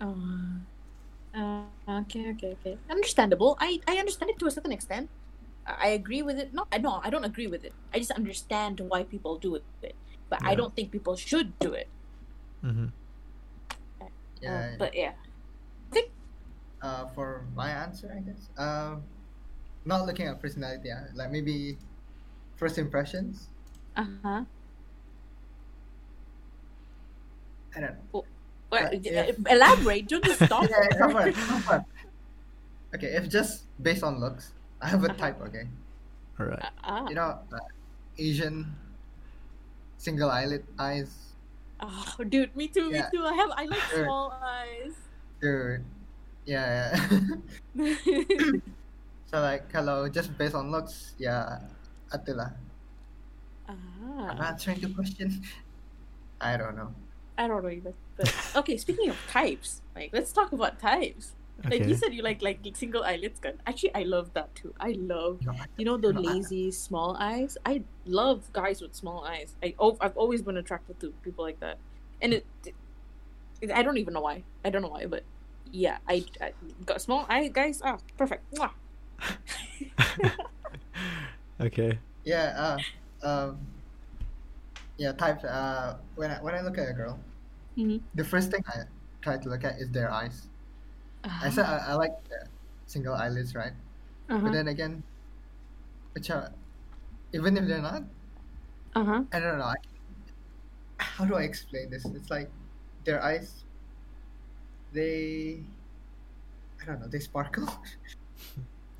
uh, 0.00 0.58
uh, 1.34 1.64
okay 1.88 2.30
okay 2.32 2.52
okay 2.58 2.78
understandable 2.90 3.56
i 3.60 3.80
i 3.88 3.96
understand 3.98 4.30
it 4.30 4.38
to 4.38 4.46
a 4.46 4.50
certain 4.50 4.72
extent 4.72 5.10
I 5.78 5.88
agree 5.88 6.22
with 6.22 6.38
it. 6.38 6.54
No, 6.54 6.64
I 6.72 6.78
no, 6.78 7.00
I 7.04 7.10
don't 7.10 7.24
agree 7.24 7.46
with 7.46 7.64
it. 7.64 7.72
I 7.92 7.98
just 7.98 8.10
understand 8.12 8.80
why 8.80 9.02
people 9.04 9.36
do 9.38 9.54
it, 9.56 9.64
but 10.30 10.40
I 10.42 10.54
don't 10.54 10.74
think 10.74 10.90
people 10.90 11.16
should 11.16 11.58
do 11.58 11.72
it. 11.76 11.88
Mm-hmm. 12.64 12.86
Yeah. 14.40 14.54
Uh, 14.54 14.76
but 14.78 14.94
yeah, 14.94 15.12
Think 15.90 16.10
uh, 16.80 17.06
for 17.12 17.44
my 17.54 17.70
answer, 17.70 18.08
I 18.16 18.20
guess. 18.22 18.48
Um, 18.56 19.02
not 19.84 20.06
looking 20.06 20.26
at 20.26 20.40
personality, 20.40 20.90
uh, 20.90 21.10
like 21.14 21.30
maybe 21.30 21.76
first 22.56 22.78
impressions. 22.78 23.48
uh 23.96 24.06
huh. 24.22 24.42
I 27.76 27.80
don't 27.80 27.94
know. 28.12 28.24
Well, 28.70 28.86
Uh, 28.86 28.96
yeah. 29.00 29.32
elaborate. 29.48 30.08
Don't 30.08 30.24
just 30.24 30.44
stop. 30.48 30.64
Yeah, 30.68 30.86
there. 30.90 30.98
come 30.98 31.16
on, 31.16 31.32
come 31.32 31.62
on. 31.68 31.84
Okay, 32.94 33.16
if 33.16 33.28
just 33.28 33.64
based 33.82 34.02
on 34.04 34.20
looks, 34.20 34.52
I 34.80 34.86
have 34.88 35.02
a 35.04 35.10
Uh-huh. 35.10 35.18
type. 35.18 35.40
Okay, 35.42 35.66
All 36.38 36.46
right. 36.46 36.70
Ah, 36.84 37.08
you 37.08 37.14
know, 37.14 37.38
uh, 37.52 37.58
Asian, 38.18 38.66
single 39.98 40.30
eyelid 40.30 40.64
eyes. 40.78 41.34
Oh, 41.80 42.14
dude, 42.28 42.54
me 42.56 42.68
too. 42.68 42.90
Yeah. 42.90 43.06
Me 43.06 43.18
too. 43.18 43.24
I 43.26 43.34
have. 43.34 43.50
I 43.54 43.64
like 43.66 43.80
Sure. 43.90 44.04
small 44.06 44.30
eyes. 44.42 44.94
Dude, 45.40 45.84
yeah. 46.46 46.94
yeah. 47.76 47.78
so 49.30 49.40
like, 49.40 49.70
hello, 49.70 50.08
just 50.08 50.34
based 50.38 50.54
on 50.54 50.70
looks, 50.70 51.14
yeah, 51.18 51.62
itulah. 52.10 52.54
I'm 53.68 54.40
ah, 54.40 54.48
answering 54.48 54.80
the 54.80 54.88
question. 54.90 55.42
I 56.40 56.56
don't 56.56 56.74
know. 56.76 56.94
I 57.36 57.46
don't 57.46 57.62
know 57.62 57.70
either. 57.70 57.94
But 58.16 58.32
okay, 58.56 58.76
speaking 58.76 59.10
of 59.10 59.16
types, 59.30 59.82
like 59.94 60.10
let's 60.12 60.32
talk 60.32 60.50
about 60.52 60.78
types. 60.80 61.37
Like 61.64 61.86
you 61.86 61.94
said, 61.96 62.14
you 62.14 62.22
like 62.22 62.40
like 62.40 62.60
single 62.74 63.02
eyelids. 63.02 63.40
Gun. 63.40 63.54
Actually, 63.66 63.94
I 63.94 64.04
love 64.04 64.30
that 64.34 64.54
too. 64.54 64.72
I 64.78 64.92
love 64.94 65.38
You 65.42 65.46
know, 65.50 65.58
I- 65.58 65.66
you 65.76 65.84
know 65.84 65.96
the 65.96 66.12
lazy 66.12 66.70
small 66.70 67.16
eyes. 67.18 67.58
I 67.66 67.82
love 68.06 68.46
guys 68.52 68.80
with 68.80 68.94
small 68.94 69.24
eyes. 69.24 69.56
I 69.62 69.74
oh, 69.78 69.96
I've 70.00 70.16
always 70.16 70.40
been 70.42 70.56
attracted 70.56 71.00
to 71.00 71.10
people 71.26 71.44
like 71.44 71.58
that, 71.60 71.78
and 72.22 72.32
it, 72.32 72.46
it 73.60 73.70
I 73.74 73.82
don't 73.82 73.98
even 73.98 74.14
know 74.14 74.20
why. 74.22 74.44
I 74.64 74.70
don't 74.70 74.82
know 74.82 74.88
why, 74.94 75.06
but 75.06 75.24
yeah, 75.72 75.98
I, 76.08 76.24
I 76.40 76.52
got 76.86 77.02
small 77.02 77.26
eye 77.28 77.48
guys. 77.48 77.82
Ah, 77.84 77.98
perfect. 78.16 78.46
Mwah. 78.54 78.70
okay. 81.60 81.98
Yeah. 82.24 82.78
Uh, 83.22 83.26
um. 83.26 83.58
Yeah. 84.96 85.12
Type. 85.12 85.42
Uh. 85.42 85.94
When 86.14 86.30
I 86.30 86.38
when 86.42 86.54
I 86.54 86.60
look 86.62 86.78
at 86.78 86.88
a 86.88 86.92
girl, 86.92 87.18
Mhm. 87.76 88.00
the 88.14 88.24
first 88.24 88.50
thing 88.50 88.62
I 88.68 88.84
try 89.22 89.38
to 89.38 89.48
look 89.48 89.64
at 89.64 89.78
is 89.78 89.90
their 89.90 90.10
eyes. 90.10 90.46
I 91.24 91.50
said 91.50 91.66
I, 91.66 91.92
I 91.92 91.94
like 91.94 92.12
uh, 92.30 92.46
single 92.86 93.14
eyelids, 93.14 93.54
right? 93.54 93.72
Uh 94.28 94.38
But 94.38 94.52
then 94.52 94.68
again, 94.68 95.02
which 96.12 96.30
are, 96.30 96.52
even 97.32 97.56
if 97.56 97.66
they're 97.66 97.82
not, 97.82 98.02
Uh 98.94 99.04
huh. 99.04 99.22
I 99.32 99.38
don't 99.40 99.58
know. 99.58 99.70
I, 99.72 99.78
how 100.98 101.24
do 101.24 101.34
I 101.36 101.42
explain 101.42 101.90
this? 101.90 102.04
It's 102.06 102.30
like 102.30 102.50
their 103.04 103.22
eyes. 103.22 103.64
They. 104.92 105.60
I 106.80 106.84
don't 106.86 107.00
know. 107.00 107.08
They 107.08 107.20
sparkle. 107.20 107.68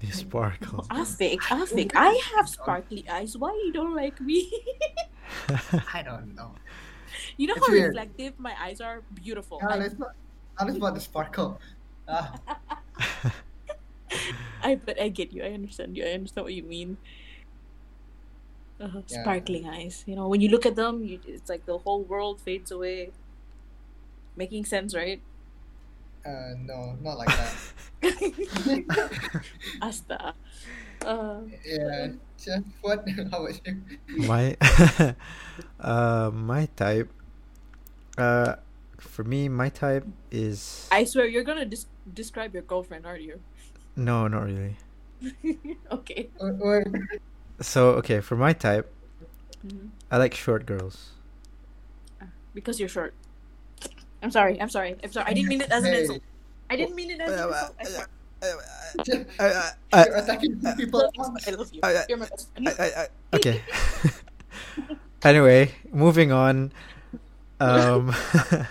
They 0.01 0.11
sparkle. 0.15 0.87
Afik, 0.95 1.43
Afik, 1.43 1.59
I 1.59 1.67
think 1.67 1.91
I 1.97 2.15
have 2.37 2.47
sparkly 2.49 3.03
eyes. 3.11 3.35
Why 3.37 3.51
you 3.67 3.73
don't 3.75 3.97
like 3.99 4.21
me? 4.21 4.47
I 5.95 6.03
don't 6.07 6.37
know. 6.39 6.55
you 7.37 7.49
know 7.51 7.55
It's 7.59 7.67
how 7.67 7.73
weird. 7.73 7.89
reflective 7.99 8.39
my 8.39 8.55
eyes 8.63 8.81
are. 8.81 9.03
Beautiful. 9.19 9.59
No, 9.61 9.69
I, 9.75 9.79
it's 9.83 9.99
not. 9.99 10.15
Not 10.61 10.71
about 10.77 10.95
the 10.95 11.01
sparkle. 11.03 11.59
Ah, 12.09 12.33
I 14.63 14.75
but 14.77 15.01
I 15.01 15.09
get 15.09 15.33
you. 15.33 15.43
I 15.43 15.53
understand 15.53 15.97
you. 15.97 16.05
I 16.05 16.13
understand 16.13 16.45
what 16.45 16.55
you 16.55 16.63
mean. 16.65 16.97
Uh, 18.81 19.03
Yeah. 19.09 19.23
Sparkling 19.23 19.67
eyes. 19.69 20.05
You 20.07 20.15
know, 20.17 20.29
when 20.29 20.41
you 20.41 20.49
look 20.49 20.65
at 20.67 20.77
them, 20.77 21.03
you, 21.05 21.19
it's 21.27 21.49
like 21.51 21.67
the 21.67 21.79
whole 21.79 22.03
world 22.05 22.41
fades 22.41 22.71
away. 22.71 23.11
Making 24.37 24.65
sense, 24.65 24.95
right? 24.95 25.21
uh, 26.27 26.53
no, 26.67 26.97
not 27.03 27.17
like 27.19 27.29
that. 27.29 27.53
Asta. 29.83 30.35
Uh, 31.05 31.41
yeah. 31.65 32.09
Jeff, 32.39 32.63
what? 32.83 33.05
How 33.31 33.45
about 33.47 33.61
you? 33.67 33.75
my 34.27 34.57
uh 35.81 36.31
my 36.33 36.67
type 36.77 37.09
uh 38.19 38.57
for 38.99 39.25
me 39.25 39.49
my 39.49 39.69
type 39.69 40.05
is 40.31 40.89
I 40.91 41.05
swear 41.05 41.27
you're 41.27 41.45
gonna 41.45 41.65
des- 41.65 41.87
describe 42.15 42.55
your 42.55 42.63
girlfriend, 42.63 43.07
aren't 43.07 43.23
you? 43.23 43.41
no 43.97 44.29
not 44.29 44.45
really 44.47 44.77
okay. 45.91 46.29
Or, 46.39 46.57
or, 46.61 46.85
so 47.61 47.91
okay 47.99 48.21
for 48.21 48.37
my 48.37 48.53
type 48.53 48.87
Mhm. 49.67 49.91
i 50.11 50.17
like 50.17 50.35
short 50.35 50.67
girls 50.67 51.11
Because 52.55 52.81
you're 52.81 52.89
short. 52.89 53.15
I'm 54.23 54.31
sorry. 54.31 54.61
I'm 54.61 54.69
sorry. 54.71 54.97
I'm 55.03 55.13
sorry. 55.13 55.27
I 55.31 55.33
didn't 55.35 55.49
mean 55.49 55.61
it 55.61 55.71
as 55.71 55.85
an 55.85 55.95
insult. 55.95 56.23
I 56.71 56.75
didn't 56.77 56.97
mean 56.97 57.11
it 57.11 57.21
as 57.21 57.31
an 57.31 57.49
insult. 57.49 57.75
I 57.79 58.49
I, 59.39 59.73
I, 59.93 60.07
you're 60.07 60.17
attacking 60.17 60.59
people. 60.77 61.03
I 61.47 61.51
love 61.51 61.71
you. 61.73 61.81
I- 61.83 61.97
I- 62.03 62.07
You're 62.09 62.19
my 62.19 62.27
best 62.27 62.51
friend. 62.55 62.69
I, 62.69 62.73
I, 62.79 62.89
I, 63.03 63.07
okay 63.37 63.63
anyway 65.23 65.71
moving 65.93 66.33
on 66.33 66.73
um 67.61 68.11
uh, 68.11 68.65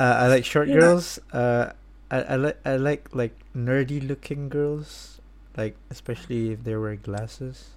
i 0.00 0.26
like 0.28 0.44
short 0.44 0.68
girls 0.68 1.18
uh 1.32 1.72
I, 2.10 2.22
I 2.22 2.36
like 2.36 2.58
i 2.64 2.76
like 2.76 3.14
like 3.14 3.34
nerdy 3.54 4.00
looking 4.06 4.48
girls 4.48 5.20
like 5.56 5.76
especially 5.90 6.52
if 6.52 6.64
they 6.64 6.76
wear 6.76 6.96
glasses 6.96 7.70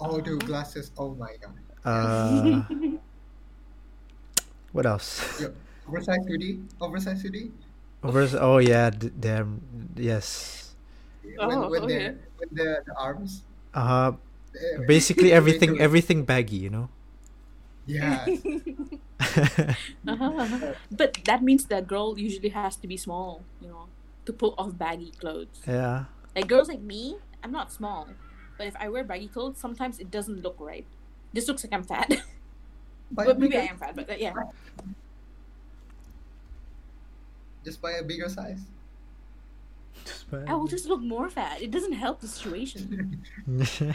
Oh, 0.00 0.20
dude, 0.22 0.46
glasses. 0.46 0.90
Oh 0.96 1.14
my 1.14 1.36
god. 1.42 1.58
uh 1.84 2.62
what 4.72 4.86
else 4.86 5.22
Yo, 5.40 5.52
oversized 5.86 6.28
hoodie. 6.28 6.60
Oversized 6.80 7.22
hoodie. 7.22 7.52
Overs- 8.02 8.34
oh 8.34 8.58
yeah 8.58 8.90
d- 8.90 9.10
damn 9.18 9.60
yes 9.96 10.74
When 11.22 11.62
Oh, 11.62 11.68
when 11.68 11.84
okay. 11.84 11.86
the 11.86 12.18
when 12.38 12.48
the, 12.52 12.82
the 12.86 12.94
arms. 12.98 13.42
uh 13.74 14.12
eh, 14.54 14.78
basically 14.86 15.32
everything 15.38 15.78
everything 15.80 16.24
baggy 16.24 16.56
you 16.56 16.70
know 16.70 16.88
Yeah. 17.86 18.26
Uh-huh, 19.20 20.24
uh-huh. 20.24 20.72
But 20.90 21.18
that 21.24 21.42
means 21.42 21.64
that 21.66 21.86
girl 21.86 22.18
usually 22.18 22.50
has 22.50 22.76
to 22.76 22.86
be 22.86 22.96
small, 22.96 23.42
you 23.60 23.68
know, 23.68 23.86
to 24.26 24.32
pull 24.32 24.54
off 24.58 24.76
baggy 24.76 25.12
clothes. 25.18 25.60
yeah 25.66 26.04
Like 26.34 26.48
girls 26.48 26.68
like 26.68 26.80
me, 26.80 27.16
I'm 27.42 27.52
not 27.52 27.72
small, 27.72 28.08
but 28.58 28.66
if 28.66 28.76
I 28.76 28.88
wear 28.88 29.04
baggy 29.04 29.28
clothes, 29.28 29.58
sometimes 29.58 29.98
it 29.98 30.10
doesn't 30.10 30.42
look 30.42 30.56
right. 30.58 30.84
This 31.32 31.48
looks 31.48 31.64
like 31.64 31.72
I'm 31.72 31.82
fat. 31.84 32.08
Buy 33.10 33.24
but 33.26 33.38
maybe 33.38 33.52
bigger- 33.52 33.62
I 33.62 33.66
am 33.66 33.78
fat, 33.78 33.96
but 33.96 34.10
uh, 34.10 34.14
yeah. 34.18 34.32
Just 37.64 37.80
buy 37.82 37.92
a 37.92 38.02
bigger 38.02 38.28
size. 38.28 38.60
I 40.46 40.54
will 40.54 40.68
just 40.68 40.86
look 40.86 41.00
more 41.00 41.28
fat. 41.28 41.60
It 41.62 41.70
doesn't 41.70 41.94
help 41.94 42.20
the 42.20 42.28
situation. 42.28 43.22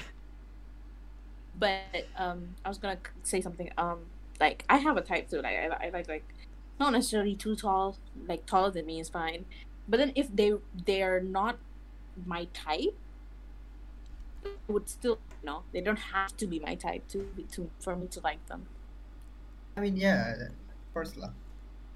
But 1.59 2.07
um, 2.17 2.55
I 2.65 2.69
was 2.69 2.77
gonna 2.79 2.97
say 3.23 3.39
something. 3.41 3.69
Um, 3.77 3.99
like 4.41 4.65
I 4.67 4.77
have 4.77 4.97
a 4.97 5.01
type 5.01 5.29
too. 5.29 5.41
Like 5.41 5.55
I, 5.55 5.87
I 5.87 5.89
like 5.89 6.09
like 6.09 6.25
not 6.79 6.91
necessarily 6.91 7.35
too 7.35 7.55
tall. 7.55 7.95
Like 8.27 8.45
taller 8.45 8.71
than 8.71 8.85
me 8.85 8.99
is 8.99 9.07
fine. 9.07 9.45
But 9.87 9.97
then 9.97 10.11
if 10.15 10.35
they 10.35 10.53
they 10.85 11.01
are 11.03 11.21
not 11.21 11.59
my 12.25 12.45
type, 12.53 12.97
I 14.43 14.49
would 14.67 14.89
still 14.89 15.19
no. 15.43 15.63
They 15.71 15.81
don't 15.81 16.11
have 16.11 16.35
to 16.37 16.47
be 16.47 16.59
my 16.59 16.75
type 16.75 17.07
to 17.09 17.29
to 17.53 17.69
for 17.79 17.95
me 17.95 18.07
to 18.07 18.19
like 18.19 18.45
them. 18.47 18.65
I 19.77 19.81
mean, 19.81 19.95
yeah. 19.95 20.49
First 20.93 21.15
love. 21.15 21.33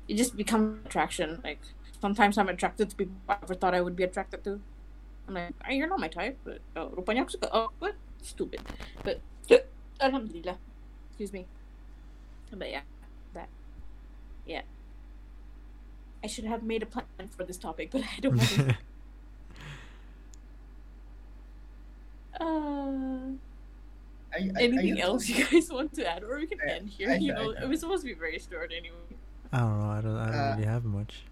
It 0.08 0.16
just 0.16 0.38
becomes 0.38 0.86
attraction. 0.86 1.42
Like 1.44 1.60
sometimes 2.00 2.38
I'm 2.38 2.48
attracted 2.48 2.92
to 2.92 2.96
people 2.96 3.16
I 3.28 3.38
never 3.42 3.56
thought 3.56 3.74
I 3.74 3.82
would 3.82 3.96
be 3.96 4.04
attracted 4.04 4.44
to. 4.46 4.62
I'm 5.28 5.34
like, 5.34 5.54
"Ah, 5.66 5.72
you're 5.72 5.90
not 5.90 6.00
my 6.00 6.08
type. 6.08 6.38
But 6.46 6.62
oh, 6.78 6.94
rupanya 6.94 7.26
aku 7.26 7.34
suka. 7.34 7.50
Oh, 7.50 7.74
what? 7.80 7.98
Stupid. 8.22 8.62
But 9.04 9.20
alhamdulillah. 10.00 10.58
Excuse 11.10 11.34
me. 11.34 11.48
But 12.52 12.70
yeah, 12.72 12.82
that. 13.34 13.50
Yeah. 14.46 14.62
I 16.24 16.28
should 16.28 16.46
have 16.46 16.64
made 16.64 16.82
a 16.84 16.86
plan 16.86 17.06
for 17.36 17.44
this 17.44 17.58
topic, 17.58 17.92
but 17.92 18.02
I 18.18 18.20
don't 18.22 18.38
have. 18.38 18.78
Uh, 22.40 22.44
Are, 24.34 24.40
you- 24.40 24.52
are, 24.52 24.58
anything 24.60 24.80
are 24.80 24.82
you 24.84 24.98
else 24.98 25.30
you 25.30 25.46
guys 25.52 25.72
want 25.72 25.94
to 25.94 26.06
add, 26.06 26.24
or 26.24 26.36
we 26.38 26.48
can 26.48 26.60
I- 26.62 26.72
end 26.74 26.90
here? 26.90 27.12
I- 27.12 27.16
You 27.16 27.32
I- 27.34 27.36
know, 27.36 27.50
it 27.52 27.70
was 27.70 27.80
supposed 27.80 28.04
to 28.04 28.08
be 28.10 28.14
very 28.14 28.40
short 28.40 28.72
anyway. 28.76 28.98
I 29.54 29.60
don't 29.60 29.80
know. 29.80 29.90
I 29.90 30.02
don't. 30.02 30.18
I 30.18 30.26
don't 30.26 30.36
Uh, 30.36 30.54
really 30.58 30.68
have 30.68 30.84
much. 30.84 31.24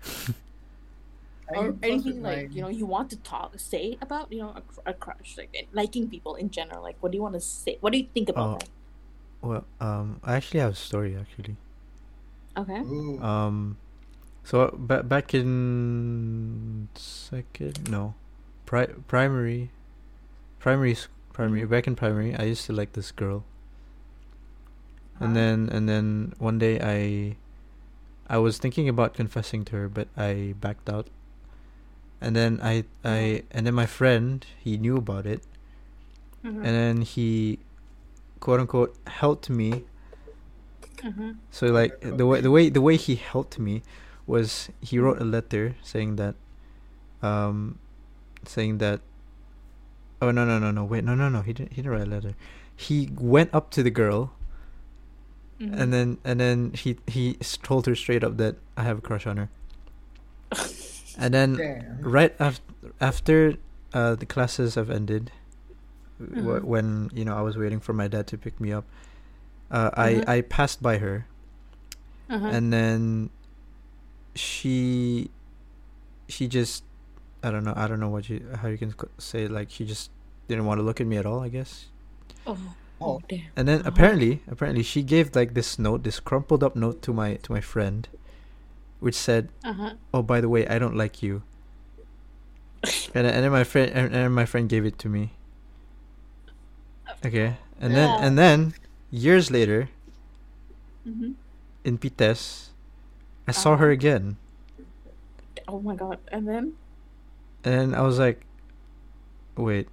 or 1.49 1.75
anything 1.83 2.23
like 2.23 2.47
my- 2.47 2.55
you 2.55 2.61
know 2.61 2.69
you 2.69 2.85
want 2.85 3.09
to 3.09 3.17
talk 3.17 3.59
say 3.59 3.97
about 4.01 4.31
you 4.31 4.39
know 4.39 4.55
a, 4.55 4.91
a 4.91 4.93
crush 4.93 5.35
like 5.37 5.67
liking 5.73 6.09
people 6.09 6.35
in 6.35 6.49
general 6.49 6.81
like 6.81 6.95
what 7.01 7.11
do 7.11 7.17
you 7.17 7.21
want 7.21 7.33
to 7.35 7.41
say 7.41 7.75
what 7.81 7.91
do 7.91 7.99
you 7.99 8.07
think 8.13 8.29
Oh. 8.29 8.31
about 8.31 8.59
that 8.61 8.69
well, 9.43 9.65
um, 9.79 10.19
I 10.23 10.35
actually 10.39 10.61
have 10.61 10.71
a 10.71 10.75
story 10.75 11.15
actually. 11.19 11.57
okay 12.57 12.79
Ooh. 12.81 13.19
Um, 13.21 13.77
so 14.43 14.71
ba- 14.77 15.03
back 15.03 15.33
in 15.33 16.87
second, 16.95 17.89
no, 17.89 18.13
pri- 18.65 18.93
primary, 19.07 19.69
primary 20.59 20.93
s- 20.93 21.07
primary 21.33 21.65
back 21.65 21.87
in 21.87 21.95
primary 21.95 22.35
I 22.35 22.43
used 22.43 22.65
to 22.67 22.73
like 22.73 22.93
this 22.93 23.11
girl. 23.11 23.43
And 25.19 25.35
then 25.35 25.69
and 25.71 25.87
then 25.87 26.33
one 26.37 26.59
day 26.59 26.79
I 26.83 27.37
I 28.27 28.37
was 28.39 28.57
thinking 28.57 28.89
about 28.89 29.13
confessing 29.13 29.63
to 29.71 29.75
her 29.77 29.87
but 29.87 30.07
I 30.17 30.53
backed 30.59 30.89
out. 30.89 31.07
And 32.19 32.35
then 32.35 32.59
I 32.63 32.83
I 33.05 33.43
and 33.51 33.65
then 33.67 33.73
my 33.75 33.85
friend, 33.87 34.43
he 34.59 34.75
knew 34.77 34.97
about 34.97 35.25
it 35.25 35.43
Mhm. 36.43 36.59
and 36.59 36.73
then 36.75 36.95
he 37.07 37.59
quote 38.43 38.59
unquote 38.59 38.91
helped 39.07 39.47
me 39.49 39.83
Mhm. 41.03 41.35
So 41.51 41.67
like 41.67 41.99
the 41.99 42.25
way 42.25 42.39
the 42.39 42.51
way 42.51 42.69
the 42.71 42.79
way 42.87 42.95
he 42.95 43.15
helped 43.15 43.59
me 43.59 43.83
was 44.25 44.69
he 44.79 44.95
wrote 44.99 45.19
a 45.19 45.27
letter 45.27 45.75
saying 45.83 46.15
that 46.15 46.35
um 47.21 47.79
saying 48.47 48.77
that 48.79 48.99
oh 50.21 50.31
no 50.31 50.43
no 50.47 50.59
no 50.59 50.71
no 50.71 50.83
wait 50.87 51.03
no 51.03 51.13
no 51.15 51.27
no 51.27 51.41
he 51.43 51.51
didn't 51.51 51.71
he 51.75 51.81
didn't 51.83 51.91
write 51.91 52.07
a 52.07 52.13
letter. 52.15 52.33
He 52.75 53.09
went 53.19 53.49
up 53.53 53.67
to 53.75 53.83
the 53.83 53.91
girl 53.91 54.31
Mhm. 55.59 55.75
and 55.79 55.87
then 55.95 56.07
and 56.23 56.39
then 56.39 56.71
he 56.71 56.95
he 57.07 57.35
told 57.67 57.83
her 57.87 57.95
straight 57.95 58.23
up 58.23 58.37
that 58.37 58.55
I 58.79 58.83
have 58.83 58.97
a 58.99 59.01
crush 59.03 59.27
on 59.27 59.35
her. 59.37 59.49
and 61.19 61.33
then 61.33 61.49
Damn. 61.59 61.99
right 62.01 62.33
after 62.39 62.63
after 62.99 63.37
uh, 63.93 64.15
the 64.15 64.25
classes 64.25 64.75
have 64.79 64.89
ended 64.89 65.31
w- 66.31 66.59
Mhm. 66.59 66.63
when 66.63 67.09
you 67.13 67.25
know 67.25 67.35
I 67.35 67.41
was 67.41 67.57
waiting 67.57 67.79
for 67.79 67.93
my 67.93 68.07
dad 68.07 68.27
to 68.27 68.37
pick 68.37 68.59
me 68.61 68.71
up 68.71 68.85
uh, 69.71 69.89
I 69.93 70.09
Mhm. 70.13 70.27
I 70.29 70.41
passed 70.41 70.81
by 70.81 70.97
her 70.99 71.25
Uh-huh. 72.29 72.47
and 72.47 72.71
then 72.71 73.29
she 74.35 75.29
she 76.27 76.47
just 76.47 76.83
I 77.43 77.51
don't 77.51 77.63
know 77.63 77.73
I 77.75 77.87
don't 77.87 77.99
know 77.99 78.09
what 78.09 78.29
you 78.29 78.41
how 78.61 78.67
you 78.67 78.77
can 78.77 78.93
say 79.17 79.47
like 79.47 79.69
she 79.69 79.85
just 79.85 80.09
didn't 80.47 80.65
want 80.65 80.79
to 80.79 80.83
look 80.83 80.99
at 81.01 81.07
me 81.07 81.17
at 81.17 81.25
all 81.25 81.41
I 81.41 81.49
guess 81.49 81.87
oh, 82.47 82.57
Oh. 83.01 83.17
oh 83.17 83.21
damn. 83.27 83.51
and 83.55 83.67
then 83.67 83.79
Uh-huh. 83.81 83.89
apparently 83.91 84.41
apparently 84.47 84.83
she 84.83 85.03
gave 85.03 85.35
like 85.35 85.53
this 85.53 85.77
note 85.77 86.03
this 86.03 86.19
crumpled 86.19 86.63
up 86.63 86.75
note 86.75 87.01
to 87.03 87.13
my 87.13 87.35
to 87.43 87.51
my 87.51 87.61
friend 87.61 88.07
which 88.99 89.15
said 89.15 89.49
Uh-huh. 89.63 89.93
oh 90.13 90.21
by 90.23 90.39
the 90.41 90.49
way 90.49 90.65
I 90.67 90.79
don't 90.79 90.95
like 90.95 91.21
you 91.21 91.43
and 93.13 93.25
then, 93.25 93.33
and 93.33 93.43
then 93.43 93.51
my 93.51 93.63
friend 93.63 93.91
and, 93.91 94.05
and 94.07 94.15
then 94.15 94.31
my 94.31 94.45
friend 94.45 94.67
gave 94.67 94.85
it 94.85 94.97
to 94.99 95.09
me 95.09 95.33
okay 97.25 97.57
and 97.79 97.93
then 97.95 98.09
Yeah. 98.09 98.25
and 98.25 98.33
then 98.37 98.57
years 99.11 99.51
later 99.51 99.89
Mhm. 101.07 101.35
in 101.83 101.97
Pites 101.99 102.69
I 103.47 103.51
saw 103.51 103.75
her 103.75 103.91
Uh-huh. 103.91 103.99
again 103.99 104.37
Oh 105.67 105.79
my 105.79 105.95
god. 105.95 106.19
And 106.31 106.43
then 106.47 106.75
and 107.63 107.95
I 107.95 108.01
was 108.03 108.19
like 108.19 108.43
wait 109.55 109.87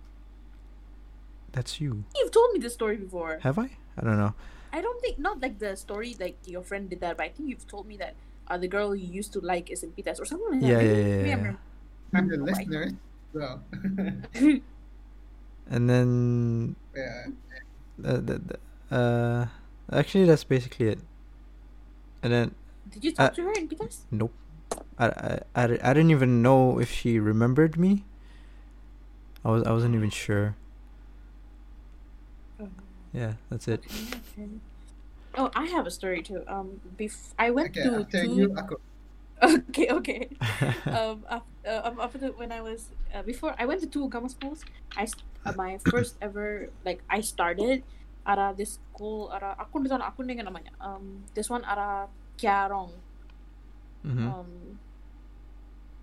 that's 1.53 1.81
you 1.83 2.05
you've 2.19 2.31
told 2.35 2.51
me 2.55 2.59
this 2.63 2.75
story 2.75 2.97
before. 2.97 3.39
have 3.43 3.59
I 3.59 3.75
I 3.99 4.03
don't 4.07 4.19
know 4.19 4.35
I 4.73 4.79
don't 4.81 4.99
think 5.03 5.19
not 5.19 5.43
like 5.43 5.59
the 5.59 5.75
story 5.75 6.15
like 6.19 6.39
your 6.47 6.63
friend 6.63 6.87
did 6.91 7.03
that, 7.03 7.19
but 7.19 7.27
I 7.27 7.31
think 7.35 7.51
you've 7.51 7.67
told 7.67 7.87
me 7.91 7.99
that 7.99 8.15
uh, 8.47 8.55
the 8.59 8.71
girl 8.71 8.95
you 8.95 9.07
used 9.07 9.33
to 9.35 9.41
like 9.43 9.67
is 9.71 9.83
in 9.83 9.91
Pitas 9.95 10.19
or 10.23 10.27
something 10.27 10.47
like 10.59 10.63
Yeah, 10.63 10.79
that. 10.79 10.87
yeah, 10.87 10.95
Maybe- 10.95 11.27
yeah, 11.27 11.27
yeah. 11.27 11.55
I'm 11.55 11.59
I'm 12.15 12.27
the 12.31 12.39
listener. 12.39 12.85
So 13.35 13.61
rem- 13.75 14.23
and 15.71 15.89
then 15.89 16.77
yeah. 16.95 17.27
uh, 18.05 18.15
the, 18.19 18.41
the, 18.41 18.95
uh 18.95 19.47
actually 19.93 20.25
that's 20.25 20.45
basically 20.45 20.89
it 20.89 20.99
and 22.23 22.33
then 22.33 22.55
Did 22.91 23.05
you 23.05 23.13
talk 23.15 23.33
Uh, 23.33 23.35
to 23.35 23.43
her 23.43 23.53
in 23.53 23.69
Pitas? 23.69 24.05
nope 24.11 24.33
I, 24.99 25.07
I, 25.07 25.41
I, 25.55 25.63
I 25.65 25.93
didn't 25.95 26.11
even 26.11 26.43
know 26.43 26.79
if 26.81 26.91
she 26.91 27.19
remembered 27.19 27.79
me 27.79 28.05
I 29.45 29.51
was 29.51 29.63
I 29.65 29.73
wasn't 29.73 29.95
even 29.95 30.11
sure 30.11 30.57
yeah 33.13 33.35
that's 33.51 33.69
it 33.69 33.83
Oh, 35.37 35.51
I 35.55 35.67
have 35.67 35.87
a 35.87 35.91
story 35.91 36.23
too. 36.23 36.43
Um, 36.49 36.81
bef- 36.97 37.35
I 37.39 37.51
went 37.51 37.75
Okay, 37.77 37.83
to 37.83 38.05
after 38.05 38.25
two. 38.27 38.35
you, 38.37 38.53
aku. 38.57 38.77
Okay, 39.71 39.89
okay. 39.89 40.29
um, 40.93 41.25
af- 41.29 41.49
uh, 41.67 41.81
um, 41.85 42.01
after 42.01 42.19
the, 42.19 42.29
when 42.33 42.53
I 42.53 42.61
was 42.61 42.91
uh, 43.15 43.23
before 43.23 43.55
I 43.59 43.65
went 43.65 43.81
to 43.81 43.89
two 43.89 44.09
Gama 44.09 44.29
schools. 44.29 44.65
I 44.97 45.09
uh, 45.47 45.53
my 45.57 45.79
first 45.89 46.17
ever 46.21 46.69
like 46.85 47.01
I 47.09 47.21
started 47.21 47.83
ara 48.29 48.53
this 48.53 48.77
school 48.77 49.33
ara 49.33 49.57
aku 49.57 49.81
di 49.81 49.89
sana 49.89 50.13
aku 50.13 50.29
dengan 50.29 50.53
namanya. 50.53 50.77
Um 50.77 51.25
this 51.33 51.49
one 51.49 51.65
ara 51.65 52.09
Kiarong. 52.37 52.93
Hmm 54.05 54.29
um 54.29 54.51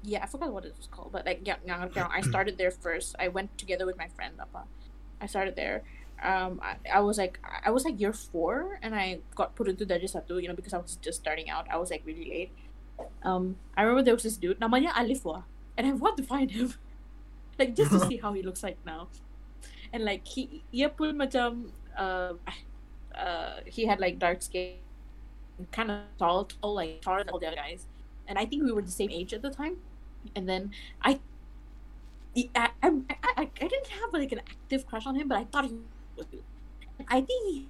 yeah 0.06 0.21
I 0.23 0.28
forgot 0.30 0.54
what 0.54 0.65
it 0.65 0.73
was 0.78 0.89
called 0.89 1.13
but 1.13 1.26
like 1.26 1.45
yeah 1.45 1.62
Kiarong 1.62 2.10
I 2.10 2.21
started 2.26 2.58
there 2.58 2.73
first. 2.73 3.13
I 3.21 3.30
went 3.30 3.54
together 3.62 3.86
with 3.86 4.02
my 4.02 4.10
friend 4.17 4.34
apa. 4.41 4.65
I 5.21 5.30
started 5.30 5.54
there. 5.54 5.86
Um 6.26 6.58
I, 6.58 6.82
I 6.89 7.02
was 7.06 7.21
like 7.21 7.38
I 7.45 7.69
was 7.69 7.86
like 7.86 8.02
year 8.02 8.13
four 8.17 8.82
and 8.82 8.97
I 8.97 9.21
got 9.38 9.54
put 9.54 9.69
into 9.69 9.86
Darjah 9.86 10.10
Satu 10.10 10.41
you 10.41 10.50
know 10.50 10.58
because 10.58 10.73
I 10.73 10.82
was 10.82 10.97
just 10.97 11.21
starting 11.21 11.54
out. 11.54 11.69
I 11.69 11.78
was 11.78 11.93
like 11.93 12.02
really 12.02 12.26
late 12.26 12.54
um 13.23 13.57
I 13.75 13.83
remember 13.83 14.03
there 14.03 14.13
was 14.13 14.23
this 14.23 14.38
dude 14.38 14.60
namanya 14.60 14.93
Alif 14.95 15.25
wah 15.25 15.43
and 15.77 15.86
I 15.86 15.91
want 15.93 16.17
to 16.17 16.23
find 16.23 16.51
him. 16.51 16.73
Like 17.60 17.73
just 17.73 17.89
to 17.89 17.99
see 18.05 18.17
how 18.17 18.33
he 18.33 18.43
looks 18.43 18.62
like 18.62 18.77
now. 18.86 19.07
And 19.91 20.05
like 20.05 20.27
he 20.29 20.62
ia 20.69 20.93
pun 20.93 21.17
macam 21.17 21.73
uh, 21.97 22.38
uh 23.17 23.65
he 23.65 23.89
had 23.89 23.97
like 23.97 24.21
dark 24.21 24.45
skin. 24.45 24.77
Kind 25.73 25.89
of 25.89 26.05
tall 26.21 26.45
tall 26.45 26.77
like 26.77 27.01
taller 27.01 27.25
than 27.25 27.33
all 27.33 27.41
the 27.41 27.49
other 27.49 27.57
guys. 27.57 27.89
And 28.29 28.38
I 28.38 28.45
think 28.45 28.62
we 28.62 28.69
were 28.69 28.86
the 28.86 28.93
same 28.93 29.10
age 29.10 29.33
at 29.33 29.41
the 29.41 29.49
time. 29.49 29.81
And 30.38 30.45
then 30.45 30.69
I 31.01 31.17
I, 32.53 32.69
I, 32.86 32.93
I, 33.10 33.49
I 33.49 33.65
didn't 33.65 33.89
have 33.89 34.13
like 34.13 34.29
an 34.29 34.45
active 34.45 34.86
crush 34.86 35.10
on 35.10 35.17
him 35.17 35.25
but 35.25 35.41
I 35.41 35.49
thought 35.49 35.65
he 35.65 35.81
was 36.13 36.29
good. 36.29 36.45
I 37.10 37.25
think 37.25 37.41
he 37.49 37.65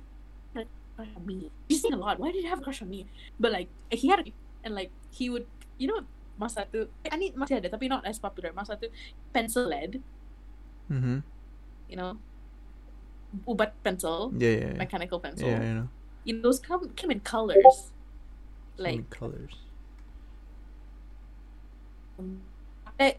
had 0.52 0.68
a 0.68 0.96
crush 1.00 1.16
on 1.16 1.24
me. 1.24 1.48
He's 1.72 1.80
saying 1.80 1.96
a 1.96 1.98
lot. 1.98 2.20
Why 2.20 2.36
did 2.36 2.44
he 2.44 2.50
have 2.52 2.60
a 2.60 2.64
crush 2.68 2.82
on 2.82 2.92
me? 2.92 3.08
But 3.40 3.56
like 3.56 3.72
he 3.88 4.12
had 4.12 4.20
a, 4.20 4.34
and 4.68 4.76
like 4.76 4.92
he 5.18 5.34
would 5.34 5.50
you 5.82 5.90
know 5.90 6.06
masa 6.38 6.70
tu 6.70 6.86
I 7.10 7.18
need 7.18 7.34
masih 7.34 7.58
ada 7.58 7.74
tapi 7.74 7.90
not 7.90 8.06
as 8.06 8.22
popular. 8.22 8.54
Masa 8.54 8.78
tu 8.78 8.88
pencil 9.34 9.66
lead 9.66 9.98
mm-hmm. 10.88 11.26
you 11.90 11.98
know 11.98 12.22
ubat 13.50 13.74
pencil 13.82 14.32
yeah 14.38 14.54
yeah 14.54 14.72
yeah, 14.72 14.80
mechanical 14.80 15.20
pencil. 15.20 15.50
yeah 15.50 15.62
you 15.66 15.76
know. 15.82 15.88
You 16.24 16.32
know 16.38 16.44
those 16.46 16.62
come 16.62 16.94
come 16.94 17.10
in 17.10 17.26
colors. 17.26 17.90
Like 18.78 19.02
many 19.02 19.10
colors. 19.10 19.58
um, 22.22 22.46
I, 23.02 23.18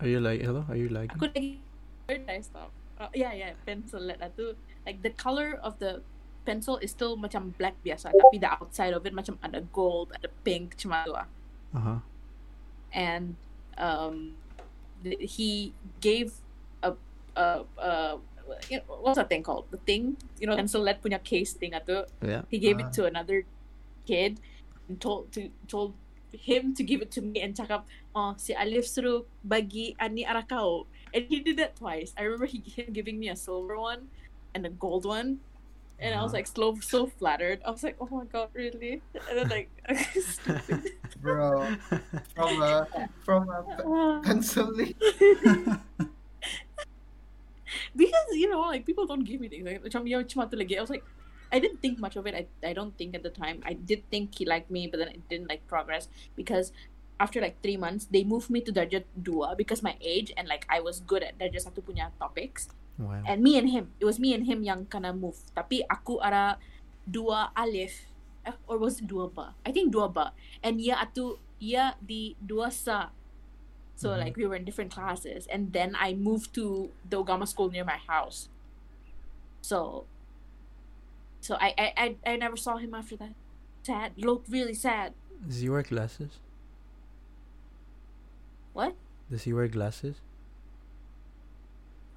are 0.00 0.08
you 0.08 0.20
like 0.20 0.40
hello? 0.40 0.64
Are 0.68 0.78
you 0.80 0.88
like 0.88 1.12
aku 1.12 1.28
lagi 1.28 1.60
where 2.08 2.16
did 2.16 2.28
I 2.28 2.40
stop 2.40 2.72
uh, 2.96 3.12
yeah 3.12 3.36
yeah 3.36 3.52
pencil 3.68 4.00
lead. 4.00 4.24
Tu 4.34 4.56
like 4.88 5.04
the 5.04 5.12
color 5.12 5.60
of 5.60 5.76
the 5.82 6.00
pencil 6.44 6.76
is 6.84 6.92
still 6.92 7.16
macam 7.16 7.50
black 7.56 7.74
biasa 7.80 8.12
tapi 8.12 8.36
the 8.38 8.48
outside 8.48 8.92
of 8.92 9.02
it 9.08 9.16
macam 9.16 9.40
ada 9.40 9.64
gold 9.72 10.12
ada 10.12 10.28
pink 10.44 10.76
cuma 10.76 11.02
tu 11.08 11.12
lah 11.16 11.26
uh-huh 11.72 11.98
and 12.94 13.34
um, 13.76 14.38
he 15.18 15.74
gave 15.98 16.38
a, 16.86 16.94
a, 17.34 17.64
a 17.80 17.90
you 18.70 18.78
know, 18.78 19.00
what's 19.00 19.16
that 19.16 19.28
thing 19.28 19.42
called? 19.42 19.64
The 19.72 19.80
thing, 19.82 20.16
you 20.38 20.46
know, 20.46 20.54
pencil 20.54 20.84
lead 20.84 21.02
punya 21.02 21.18
case 21.18 21.56
thing 21.56 21.72
atu. 21.72 22.04
yeah 22.22 22.46
He 22.52 22.60
gave 22.62 22.78
Ah. 22.78 22.86
it 22.86 22.94
to 23.00 23.08
another 23.08 23.42
kid 24.06 24.38
and 24.86 25.00
told 25.00 25.32
to 25.32 25.48
told 25.66 25.96
him 26.30 26.74
to 26.76 26.82
give 26.84 27.00
it 27.00 27.10
to 27.16 27.24
me 27.24 27.40
and 27.40 27.56
cakap, 27.56 27.88
oh 28.14 28.36
si 28.36 28.52
Alif 28.54 28.84
suruh 28.86 29.24
bagi 29.42 29.96
ani 29.98 30.22
arah 30.22 30.44
kau. 30.44 30.86
And 31.14 31.24
he 31.26 31.40
did 31.40 31.56
that 31.58 31.74
twice. 31.78 32.12
I 32.14 32.28
remember 32.28 32.46
he 32.46 32.60
him 32.62 32.92
giving 32.92 33.16
me 33.18 33.32
a 33.32 33.36
silver 33.38 33.74
one 33.74 34.12
and 34.54 34.66
a 34.66 34.70
gold 34.70 35.08
one. 35.08 35.40
And 35.98 36.12
I 36.14 36.20
was 36.22 36.34
Uh-huh. 36.34 36.42
like 36.42 36.48
so 36.50 36.74
so 36.82 37.06
flattered. 37.06 37.62
I 37.64 37.70
was 37.70 37.82
like, 37.82 37.96
oh 38.00 38.08
my 38.10 38.24
god, 38.26 38.50
really? 38.52 39.00
And 39.14 39.34
then 39.38 39.48
like 39.48 39.70
stupid. 40.20 40.90
Bro, 41.22 41.76
from 42.34 42.52
a 42.62 42.86
from 43.24 43.48
a 43.48 43.62
pe- 43.62 43.84
Ah. 43.86 44.20
pencil 44.24 44.68
lead. 44.74 44.96
because 47.96 48.28
you 48.32 48.48
know 48.50 48.60
like 48.60 48.84
people 48.86 49.06
don't 49.06 49.24
give 49.24 49.40
me 49.40 49.48
things 49.48 49.64
like 49.66 49.82
macam 49.82 50.06
yang 50.06 50.22
cuma 50.26 50.46
I 50.50 50.80
was 50.82 50.90
like 50.90 51.04
I 51.54 51.58
didn't 51.62 51.78
think 51.82 51.98
much 51.98 52.16
of 52.16 52.26
it 52.26 52.34
I, 52.34 52.46
I 52.66 52.72
don't 52.74 52.96
think 52.98 53.14
at 53.14 53.22
the 53.22 53.30
time 53.30 53.62
I 53.64 53.74
did 53.74 54.02
think 54.10 54.34
he 54.34 54.44
liked 54.44 54.70
me 54.70 54.86
but 54.86 54.98
then 54.98 55.08
it 55.08 55.22
didn't 55.30 55.48
like 55.48 55.66
progress 55.66 56.08
because 56.34 56.72
after 57.18 57.40
like 57.40 57.62
three 57.62 57.76
months 57.78 58.06
they 58.10 58.22
moved 58.26 58.50
me 58.50 58.60
to 58.62 58.72
Darjah 58.72 59.04
2 59.22 59.54
because 59.56 59.82
my 59.82 59.94
age 60.02 60.32
and 60.36 60.46
like 60.48 60.66
I 60.68 60.80
was 60.80 61.00
good 61.00 61.22
at 61.22 61.38
Darjah 61.38 61.62
1 61.62 61.74
punya 61.86 62.10
topics 62.18 62.68
wow. 62.98 63.22
And 63.26 63.42
me 63.42 63.58
and 63.58 63.70
him 63.70 63.90
it 63.98 64.04
was 64.04 64.18
me 64.18 64.34
and 64.34 64.46
him 64.46 64.62
yang 64.62 64.86
kena 64.86 65.10
move. 65.16 65.38
Tapi 65.54 65.82
aku 65.88 66.18
ara 66.22 66.58
dua 67.04 67.50
alif 67.56 68.06
eh, 68.46 68.54
or 68.68 68.78
was 68.78 69.00
it 69.00 69.06
dua 69.08 69.28
ba? 69.28 69.54
I 69.66 69.72
think 69.72 69.90
dua 69.92 70.08
ba. 70.08 70.32
And 70.62 70.80
ia 70.80 70.96
atu 71.00 71.38
ia 71.60 71.96
di 72.00 72.36
dua 72.38 72.70
sa. 72.70 73.10
So 73.94 74.10
Mhm. 74.10 74.18
like 74.20 74.34
we 74.36 74.44
were 74.46 74.58
in 74.58 74.66
different 74.66 74.90
classes. 74.90 75.46
And 75.46 75.70
then 75.72 75.94
I 75.94 76.14
moved 76.18 76.50
to 76.58 76.90
the 77.06 77.18
Ugama 77.22 77.46
school 77.46 77.70
near 77.70 77.86
my 77.86 77.98
house. 77.98 78.50
So 79.62 80.04
so 81.40 81.54
I 81.62 81.70
I 81.78 81.86
I, 81.96 82.06
I 82.24 82.34
never 82.36 82.56
saw 82.58 82.76
him 82.76 82.92
after 82.92 83.14
that. 83.22 83.34
Sad. 83.84 84.16
Looked 84.16 84.48
really 84.48 84.74
sad. 84.74 85.12
Does 85.44 85.60
he 85.60 85.68
wear 85.68 85.84
glasses? 85.84 86.40
What? 88.72 88.96
Does 89.30 89.44
he 89.44 89.52
wear 89.52 89.68
glasses 89.68 90.18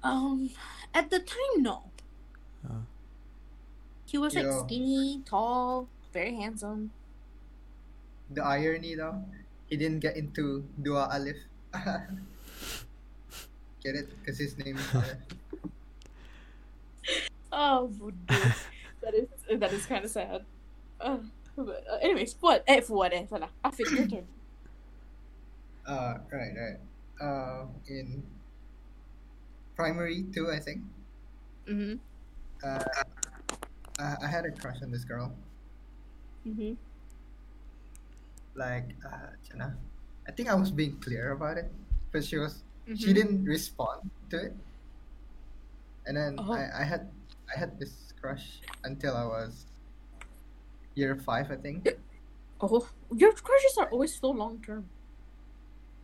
Um, 0.02 0.50
at 0.94 1.10
the 1.10 1.18
time, 1.18 1.62
no. 1.62 1.82
Oh. 2.68 2.82
He 4.06 4.18
was 4.18 4.34
like 4.34 4.44
Yo. 4.44 4.64
skinny, 4.64 5.22
tall, 5.24 5.88
very 6.12 6.34
handsome. 6.36 6.92
The 8.30 8.44
irony 8.44 8.94
though, 8.94 9.24
he 9.66 9.76
didn't 9.76 10.00
get 10.00 10.16
into 10.16 10.64
Dua 10.80 11.08
Alif. 11.12 11.36
get 13.82 13.94
it? 13.94 14.08
Because 14.20 14.38
his 14.38 14.56
name 14.58 14.76
is 14.78 14.86
Oh, 17.52 17.88
Buddha. 17.88 18.54
that 19.02 19.14
is 19.14 19.28
that 19.58 19.72
is 19.72 19.86
kind 19.86 20.04
of 20.04 20.10
sad. 20.10 20.44
Uh, 21.00 21.18
but, 21.56 21.84
uh, 21.90 21.96
anyways, 22.02 22.36
what? 22.40 22.62
Eh, 22.66 22.80
what? 22.88 23.12
Eh, 23.12 23.26
salah. 23.26 23.48
Afik, 23.64 23.90
your 23.90 24.06
turn. 24.06 24.26
Uh, 25.86 26.18
right, 26.30 26.52
right. 26.54 26.78
Uh, 27.20 27.66
in 27.88 28.22
primary 29.82 30.26
two, 30.34 30.50
I 30.50 30.58
think. 30.58 30.82
Mm-hmm. 31.70 32.02
Uh, 32.66 32.82
I, 34.02 34.16
I 34.22 34.26
had 34.26 34.44
a 34.44 34.50
crush 34.50 34.82
on 34.82 34.90
this 34.90 35.04
girl. 35.06 35.30
Mm-hmm. 36.42 36.74
Like, 38.58 38.90
uh, 39.06 39.30
Jana, 39.46 39.76
I 40.26 40.32
think 40.34 40.50
I 40.50 40.54
was 40.58 40.74
being 40.74 40.98
clear 40.98 41.30
about 41.30 41.56
it, 41.62 41.70
but 42.10 42.24
she 42.26 42.36
was 42.42 42.66
she 42.98 43.12
Mhm. 43.12 43.14
didn't 43.14 43.44
respond 43.44 44.10
to 44.34 44.36
it. 44.50 44.54
And 46.08 46.16
then 46.16 46.34
Oh. 46.42 46.50
I, 46.52 46.82
I 46.82 46.84
had 46.84 47.06
I 47.46 47.58
had 47.58 47.78
this 47.78 48.12
crush 48.20 48.58
until 48.82 49.14
I 49.14 49.24
was 49.28 49.66
year 50.98 51.14
five, 51.14 51.52
I 51.52 51.56
think. 51.56 51.86
Oh, 52.60 52.88
your 53.14 53.30
crushes 53.32 53.76
are 53.78 53.86
always 53.94 54.10
so 54.18 54.30
long 54.34 54.58
term. 54.64 54.88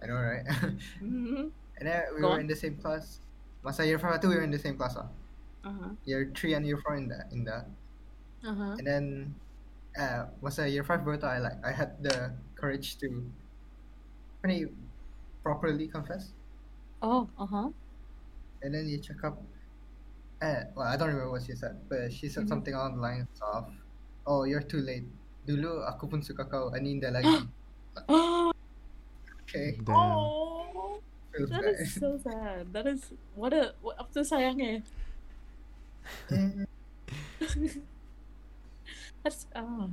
I 0.01 0.07
know, 0.07 0.15
right? 0.21 0.47
Mm-hmm. 1.03 1.49
and 1.81 1.85
then 1.89 2.03
we 2.15 2.21
Go 2.21 2.29
were 2.29 2.35
on. 2.39 2.41
in 2.45 2.47
the 2.47 2.55
same 2.55 2.77
class. 2.79 3.19
Masa 3.64 3.87
year 3.87 3.98
five, 3.98 4.20
two, 4.20 4.29
we 4.29 4.37
were 4.37 4.44
in 4.44 4.50
the 4.53 4.59
same 4.61 4.77
class. 4.77 4.94
ah. 5.00 5.09
Uh-huh. 5.64 5.96
Year 6.05 6.29
three 6.37 6.53
and 6.53 6.66
year 6.68 6.77
four 6.85 6.96
in 7.00 7.09
the 7.09 7.24
in 7.33 7.44
the 7.48 7.64
Uh-huh. 8.44 8.77
and 8.77 8.85
then 8.85 9.05
uh 9.96 10.29
masa 10.44 10.68
year 10.68 10.85
five 10.85 11.00
baru 11.00 11.16
I 11.24 11.40
like 11.40 11.57
I 11.64 11.72
had 11.72 11.96
the 12.05 12.37
courage 12.61 13.00
to 13.00 13.24
pretty 14.44 14.68
properly 15.40 15.88
confess. 15.88 16.37
Oh, 17.00 17.24
uh-huh. 17.40 17.72
And 18.61 18.70
then 18.77 18.85
you 18.85 19.00
check 19.00 19.24
up 19.24 19.40
eh, 20.44 20.68
well 20.77 20.85
I 20.85 21.00
don't 21.00 21.09
remember 21.09 21.33
what 21.33 21.48
she 21.48 21.57
said, 21.57 21.81
but 21.88 22.12
she 22.12 22.29
said 22.29 22.44
Mhm. 22.44 22.53
something 22.53 22.74
along 22.77 23.00
the 23.00 23.03
lines 23.03 23.33
of 23.40 23.72
Oh, 24.29 24.44
you're 24.44 24.64
too 24.64 24.85
late. 24.85 25.09
Dulu 25.48 25.85
aku 25.88 26.09
pun 26.09 26.20
suka 26.20 26.44
kau, 26.44 26.68
Aninda 26.77 27.09
lagi. 27.12 27.48
Okay, 29.44 29.77
Damn. 29.85 29.96
oh, 29.96 30.63
feels 31.37 31.51
that 31.51 31.62
bad. 31.62 31.75
is 31.81 31.94
so 31.94 32.18
sad. 32.23 32.73
That 32.73 32.87
is 32.87 33.12
what 33.35 33.53
a 33.53 33.75
what 33.83 34.12
to 34.12 34.20
sayang. 34.20 34.83
Eh, 36.31 36.64
That's 39.23 39.47
oh, 39.57 39.90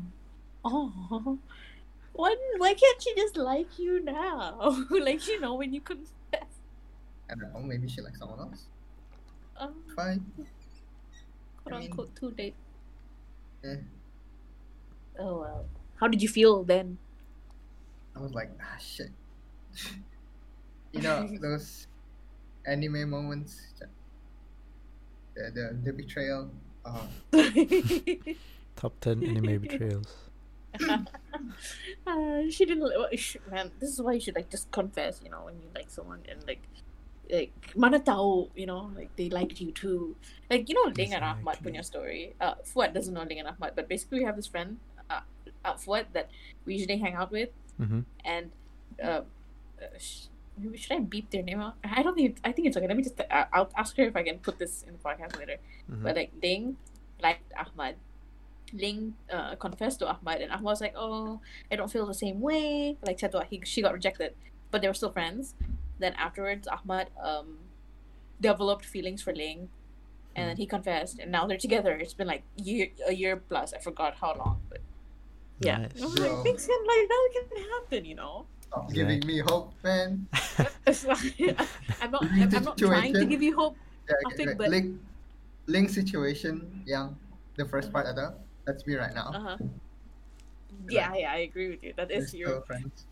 oh. 0.65 1.37
Why 2.13 2.35
why 2.57 2.73
can't 2.73 3.01
she 3.01 3.15
just 3.15 3.37
like 3.37 3.79
you 3.79 4.03
now? 4.03 4.59
like 4.89 5.25
you 5.27 5.39
know 5.39 5.55
when 5.55 5.73
you 5.73 5.79
confess. 5.81 6.51
I 7.29 7.35
don't 7.35 7.53
know, 7.53 7.61
maybe 7.63 7.87
she 7.87 8.01
likes 8.01 8.19
someone 8.19 8.39
else. 8.39 8.67
Um, 9.55 9.75
Fine. 9.95 10.25
quote 11.63 11.73
I 11.73 11.79
mean- 11.79 11.89
unquote 11.91 12.15
too 12.15 12.33
late. 12.37 12.55
Eh, 13.63 13.77
Oh 15.19 15.39
well. 15.41 15.65
How 15.99 16.07
did 16.07 16.21
you 16.21 16.27
feel 16.27 16.63
then? 16.63 16.97
I 18.15 18.19
was 18.19 18.33
like, 18.33 18.49
ah 18.59 18.75
shit. 18.79 19.11
you 20.93 21.01
know, 21.01 21.27
those 21.41 21.87
anime 22.65 23.09
moments 23.09 23.73
the 25.35 25.51
the, 25.51 25.77
the 25.83 25.93
betrayal. 25.93 26.49
Uh, 26.85 27.05
Top 28.75 28.99
10 29.01 29.23
anime 29.23 29.59
betrayals. 29.61 30.29
uh, 32.07 32.41
she 32.49 32.65
didn't. 32.65 32.89
Man, 33.51 33.71
this 33.79 33.91
is 33.91 34.01
why 34.01 34.13
you 34.13 34.19
should 34.21 34.35
like 34.35 34.49
just 34.49 34.71
confess. 34.71 35.21
You 35.23 35.29
know, 35.29 35.41
when 35.45 35.55
you 35.61 35.67
like 35.75 35.91
someone 35.91 36.19
and 36.27 36.41
like, 36.47 36.63
like 37.29 37.53
mana 37.75 37.99
tahu, 37.99 38.49
you 38.55 38.65
know, 38.65 38.89
like 38.95 39.15
they 39.15 39.29
liked 39.29 39.59
you 39.61 39.71
too. 39.71 40.15
Like 40.49 40.69
you 40.69 40.75
know, 40.75 40.91
Ling 40.97 41.13
and 41.13 41.23
Ahmad 41.23 41.45
liked 41.45 41.63
punya 41.63 41.83
story. 41.85 42.33
Uh, 42.41 42.55
Fuad 42.65 42.93
doesn't 42.93 43.13
know 43.13 43.23
Ling 43.23 43.39
and 43.39 43.47
Ahmad, 43.49 43.73
but 43.75 43.87
basically 43.87 44.19
we 44.19 44.25
have 44.25 44.35
this 44.35 44.47
friend, 44.47 44.77
uh, 45.09 45.21
uh 45.65 45.75
Fuad 45.75 46.07
that 46.13 46.29
we 46.65 46.73
usually 46.75 46.97
hang 46.97 47.13
out 47.15 47.31
with, 47.31 47.49
Mm-hmm. 47.79 48.01
and 48.25 48.51
uh, 49.01 49.07
uh, 49.07 49.97
sh- 49.97 50.27
maybe 50.29 50.30
should 50.75 50.91
I 50.93 50.99
beep 50.99 51.29
their 51.31 51.43
name 51.43 51.59
out? 51.59 51.75
I 51.83 52.01
don't 52.03 52.15
think. 52.15 52.39
I 52.43 52.51
think 52.51 52.67
it's 52.67 52.77
okay. 52.77 52.87
Let 52.87 52.97
me 52.97 53.03
just. 53.03 53.19
I- 53.29 53.47
I'll 53.53 53.69
ask 53.77 53.95
her 53.97 54.03
if 54.03 54.15
I 54.15 54.23
can 54.23 54.39
put 54.39 54.59
this 54.59 54.83
in 54.87 54.93
the 54.93 54.99
podcast 54.99 55.37
later. 55.39 55.57
Mhm. 55.89 56.03
But 56.03 56.15
like 56.15 56.31
Ling 56.41 56.77
liked 57.21 57.51
Ahmad. 57.57 57.95
Ling 58.73 59.15
uh, 59.31 59.55
confessed 59.55 59.99
to 59.99 60.07
Ahmad, 60.07 60.39
and 60.41 60.51
Ahmad 60.51 60.63
was 60.63 60.81
like, 60.81 60.93
"Oh, 60.95 61.41
I 61.71 61.75
don't 61.75 61.91
feel 61.91 62.05
the 62.05 62.13
same 62.13 62.39
way." 62.39 62.97
Like 63.03 63.19
said 63.19 63.31
to 63.33 63.43
he 63.43 63.61
she 63.65 63.81
got 63.81 63.93
rejected, 63.93 64.33
but 64.71 64.81
they 64.81 64.87
were 64.87 64.93
still 64.93 65.11
friends. 65.11 65.55
Then 65.99 66.13
afterwards, 66.13 66.67
Ahmad 66.67 67.09
um 67.21 67.59
developed 68.39 68.85
feelings 68.85 69.21
for 69.21 69.33
Ling, 69.35 69.69
and 70.35 70.49
then 70.49 70.57
he 70.57 70.65
confessed, 70.65 71.19
and 71.19 71.31
now 71.31 71.45
they're 71.47 71.57
together. 71.57 71.91
It's 71.97 72.13
been 72.13 72.27
like 72.27 72.43
year 72.55 72.87
a 73.05 73.13
year 73.13 73.35
plus. 73.37 73.73
I 73.73 73.79
forgot 73.79 74.15
how 74.21 74.35
long, 74.37 74.61
but 74.69 74.79
yeah, 75.59 75.77
Nice. 75.77 76.01
I 76.01 76.05
was 76.05 76.17
like, 76.19 76.43
things 76.43 76.65
can 76.65 76.79
like 76.87 77.07
that 77.09 77.29
can 77.33 77.63
happen, 77.75 78.05
you 78.05 78.15
know. 78.15 78.45
Stop 78.71 78.93
giving 78.93 79.19
me 79.27 79.39
hope, 79.39 79.73
man. 79.83 80.27
I'm 80.87 82.11
not. 82.11 82.23
I'm, 82.23 82.55
I'm 82.55 82.63
not 82.63 82.77
trying 82.77 83.13
to 83.13 83.25
give 83.25 83.41
you 83.43 83.55
hope. 83.55 83.75
Yeah, 84.07 84.15
I 84.25 84.35
think, 84.35 84.49
okay, 84.49 84.57
but- 84.57 84.69
link 84.69 84.99
link 85.67 85.89
situation 85.89 86.83
yang 86.87 87.19
the 87.59 87.67
first 87.67 87.91
part 87.91 88.07
of 88.07 88.15
ada. 88.15 88.39
That's 88.63 88.87
me 88.87 88.95
right 88.95 89.13
now. 89.13 89.31
Uh 89.35 89.39
huh. 89.39 89.57
Yeah, 90.87 91.13
yeah, 91.13 91.31
I 91.31 91.43
agree 91.43 91.69
with 91.75 91.83
you. 91.83 91.93
That 91.97 92.11
is 92.11 92.33
your 92.33 92.63
still 92.63 92.63
friends. 92.63 93.05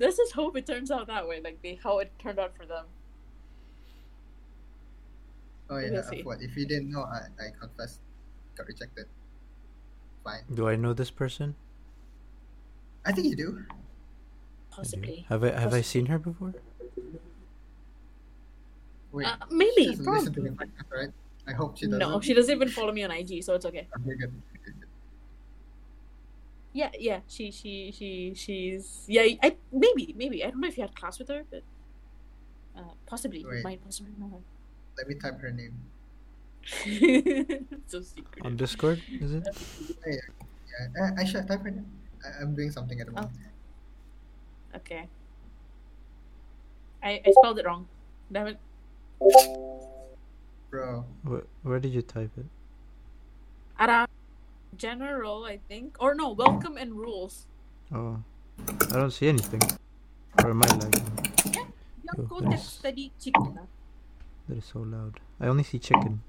Let's 0.00 0.16
just 0.16 0.32
hope 0.32 0.56
it 0.56 0.66
turns 0.66 0.90
out 0.90 1.06
that 1.08 1.28
way, 1.28 1.40
like 1.40 1.60
they, 1.62 1.76
how 1.80 2.00
it 2.00 2.12
turned 2.18 2.38
out 2.38 2.56
for 2.56 2.64
them. 2.66 2.86
Oh 5.68 5.76
We'll 5.76 5.92
yeah, 5.92 6.22
what 6.22 6.40
if 6.40 6.56
you 6.56 6.64
didn't 6.64 6.90
know? 6.90 7.02
I 7.04 7.26
I 7.36 7.50
confessed, 7.58 8.00
got 8.56 8.66
rejected. 8.66 9.06
Fine. 10.24 10.46
Do 10.52 10.68
I 10.68 10.76
know 10.76 10.92
this 10.92 11.10
person? 11.10 11.54
I 13.04 13.12
think 13.12 13.28
you 13.28 13.36
do. 13.36 13.64
I 14.78 14.82
do. 14.82 14.88
Possibly. 14.88 15.26
Have 15.28 15.44
I 15.44 15.50
have 15.60 15.74
I 15.74 15.80
seen 15.80 16.06
her 16.06 16.18
before? 16.18 16.54
Wait, 19.12 19.26
Uh, 19.26 19.36
maybe. 19.50 19.86
doesn't 19.86 20.04
to 20.04 20.10
Probably. 20.10 20.42
the 20.50 20.56
podcast, 20.56 20.90
right? 20.92 21.12
I 21.46 21.52
hope 21.52 21.78
she 21.78 21.86
doesn't. 21.86 21.98
No, 22.00 22.20
she 22.20 22.34
doesn't 22.34 22.54
even 22.54 22.68
follow 22.68 22.92
me 22.92 23.04
on 23.04 23.10
IG, 23.10 23.42
so 23.42 23.54
it's 23.54 23.64
okay. 23.64 23.86
Okay, 24.00 24.14
good. 24.16 24.32
Yeah, 26.72 26.90
yeah. 26.98 27.20
She, 27.28 27.50
she, 27.50 27.90
she, 27.96 28.34
she's. 28.36 29.04
Yeah, 29.08 29.22
I 29.42 29.56
maybe, 29.72 30.12
maybe. 30.16 30.44
I 30.44 30.50
don't 30.50 30.60
know 30.60 30.68
if 30.68 30.76
you 30.76 30.82
had 30.82 30.94
class 30.94 31.18
with 31.18 31.28
her, 31.28 31.44
but 31.50 31.62
uh, 32.76 32.82
possibly. 33.06 33.44
Wait. 33.48 33.64
might 33.64 33.82
possibly 33.82 34.12
know 34.18 34.42
Let 34.98 35.08
me 35.08 35.14
type 35.14 35.40
her 35.40 35.50
name. 35.50 35.72
so 37.86 38.02
secret. 38.02 38.44
On 38.44 38.56
Discord, 38.56 39.00
is 39.08 39.32
it? 39.32 39.46
Yeah, 40.06 40.18
uh, 41.02 41.10
I 41.16 41.24
should 41.24 41.46
type 41.48 41.62
her 41.62 41.70
name. 41.70 41.86
I, 42.22 42.42
I'm 42.42 42.54
doing 42.54 42.70
something 42.70 43.00
at 43.00 43.06
the 43.06 43.18
Oh. 43.24 43.30
Moment. 44.76 44.82
Okay. 44.86 45.08
I, 47.02 47.20
I 47.26 47.30
spelled 47.32 47.58
it 47.58 47.66
wrong. 47.66 47.86
Damn 48.32 48.48
it. 48.48 48.58
Bro, 50.70 51.04
Where, 51.22 51.42
where 51.62 51.78
did 51.80 51.92
you 51.92 52.02
type 52.02 52.30
it? 52.36 52.46
Ara. 53.78 54.08
General, 54.76 55.44
I 55.44 55.58
think. 55.68 55.96
Or 56.00 56.14
no, 56.14 56.32
welcome 56.32 56.76
and 56.76 56.92
rules. 56.94 57.46
Oh, 57.94 58.18
I 58.90 58.92
don't 58.92 59.10
see 59.12 59.28
anything. 59.28 59.62
Or 60.42 60.50
am 60.50 60.62
I 60.62 60.66
lagging? 60.66 61.06
Yang 61.54 61.72
Oh, 62.18 62.22
ko 62.28 62.38
nice. 62.38 62.78
text 62.82 63.08
chicken. 63.18 63.58
ah. 63.58 63.66
That 64.48 64.58
is 64.58 64.64
so 64.64 64.80
loud. 64.80 65.18
I 65.40 65.46
only 65.48 65.62
see 65.64 65.78
chicken. 65.78 66.20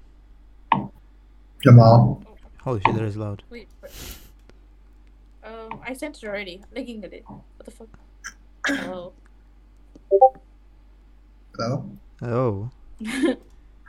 Jamal. 1.62 2.22
Holy 2.62 2.80
shit, 2.80 2.94
that 2.94 3.04
is 3.04 3.16
loud. 3.16 3.42
Wait. 3.50 3.68
but- 3.80 3.92
Um, 5.44 5.80
I 5.86 5.94
sent 5.94 6.18
it 6.22 6.26
already. 6.28 6.60
Looking 6.74 7.04
at 7.04 7.12
it. 7.12 7.24
What 7.28 7.64
the 7.64 7.70
fuck? 7.70 7.88
Oh. 8.68 9.12
Hello. 11.56 11.90
Oh, 12.22 12.70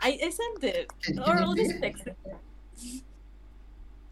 I, 0.01 0.19
I 0.23 0.29
sent 0.29 0.63
it. 0.63 0.87
Can, 1.03 1.19
Or 1.19 1.35
I'll 1.35 1.53
just 1.55 1.79
text 1.81 2.07
it. 2.07 2.15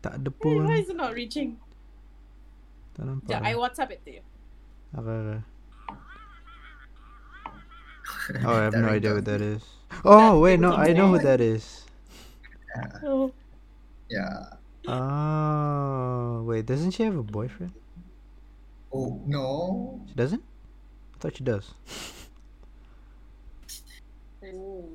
tak 0.04 0.20
ada 0.20 0.30
Why, 0.44 0.60
why 0.62 0.78
is 0.78 0.90
it 0.92 1.00
not 1.00 1.16
reaching? 1.16 1.58
Tak 2.96 3.08
nampak. 3.08 3.30
Yeah, 3.32 3.42
I 3.42 3.56
WhatsApp 3.56 3.92
it 3.96 4.02
to 4.06 4.12
you. 4.20 4.24
Okay, 4.98 5.18
okay. 5.24 5.42
Oh, 8.44 8.52
I 8.52 8.68
have 8.68 8.76
no 8.76 8.92
idea 8.92 9.16
what 9.16 9.24
that 9.24 9.40
is. 9.40 9.64
Oh, 10.04 10.44
wait, 10.44 10.60
no, 10.60 10.76
I 10.76 10.92
know 10.92 11.16
who 11.16 11.20
eh. 11.20 11.24
that 11.24 11.40
is. 11.40 11.88
Yeah. 12.76 13.08
Oh. 13.08 13.32
yeah. 14.12 14.60
Oh, 14.88 16.44
wait, 16.44 16.68
doesn't 16.68 16.92
she 16.92 17.04
have 17.08 17.16
a 17.16 17.24
boyfriend? 17.24 17.72
Oh 18.92 19.20
no. 19.28 20.00
She 20.08 20.16
doesn't? 20.16 20.44
I 21.18 21.20
thought 21.20 21.38
she 21.38 21.44
does. 21.44 21.74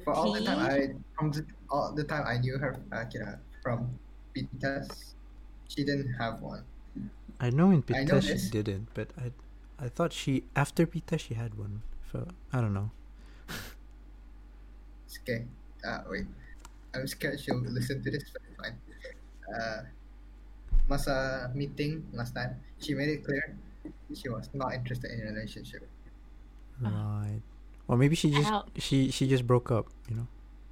For 0.04 0.14
all 0.14 0.32
the 0.32 0.40
time 0.44 0.58
I 0.60 0.94
from 1.16 1.30
the, 1.32 1.46
all 1.68 1.92
the 1.92 2.04
time 2.04 2.24
I 2.26 2.38
knew 2.38 2.58
her, 2.58 2.74
uh, 2.92 3.04
Kira, 3.10 3.38
from 3.62 3.98
Pitas, 4.34 5.14
she 5.68 5.84
didn't 5.84 6.12
have 6.14 6.40
one. 6.40 6.64
I 7.40 7.50
know 7.50 7.70
in 7.70 7.82
I 7.92 8.04
Pita 8.04 8.04
know 8.04 8.20
she 8.20 8.34
this. 8.34 8.50
didn't, 8.50 8.88
but 8.94 9.10
I 9.18 9.32
I 9.78 9.88
thought 9.88 10.12
she 10.12 10.44
after 10.56 10.86
Pita 10.86 11.18
she 11.18 11.34
had 11.34 11.54
one. 11.56 11.82
So 12.10 12.28
I 12.52 12.60
don't 12.60 12.74
know. 12.74 12.90
It's 15.06 15.18
okay. 15.20 15.46
Uh, 15.84 16.02
wait. 16.08 16.26
I'm 16.94 17.06
scared 17.06 17.40
she'll 17.40 17.58
listen 17.60 18.02
to 18.02 18.10
this, 18.10 18.24
but 18.32 18.42
it's 18.48 18.56
fine. 18.60 18.76
Uh, 19.48 19.82
masa 20.88 21.48
meeting 21.54 22.06
last 22.12 22.34
time, 22.34 22.60
she 22.78 22.94
made 22.94 23.08
it 23.08 23.24
clear 23.24 23.56
she 24.14 24.28
was 24.28 24.48
not 24.54 24.74
interested 24.74 25.10
in 25.10 25.20
a 25.26 25.32
relationship. 25.32 25.88
Right. 26.90 27.40
Or 27.88 27.96
maybe 27.96 28.16
she 28.16 28.30
just 28.30 28.50
Ow. 28.50 28.64
she 28.78 29.10
she 29.10 29.28
just 29.28 29.46
broke 29.46 29.70
up, 29.70 29.86
you 30.08 30.16
know. 30.16 30.26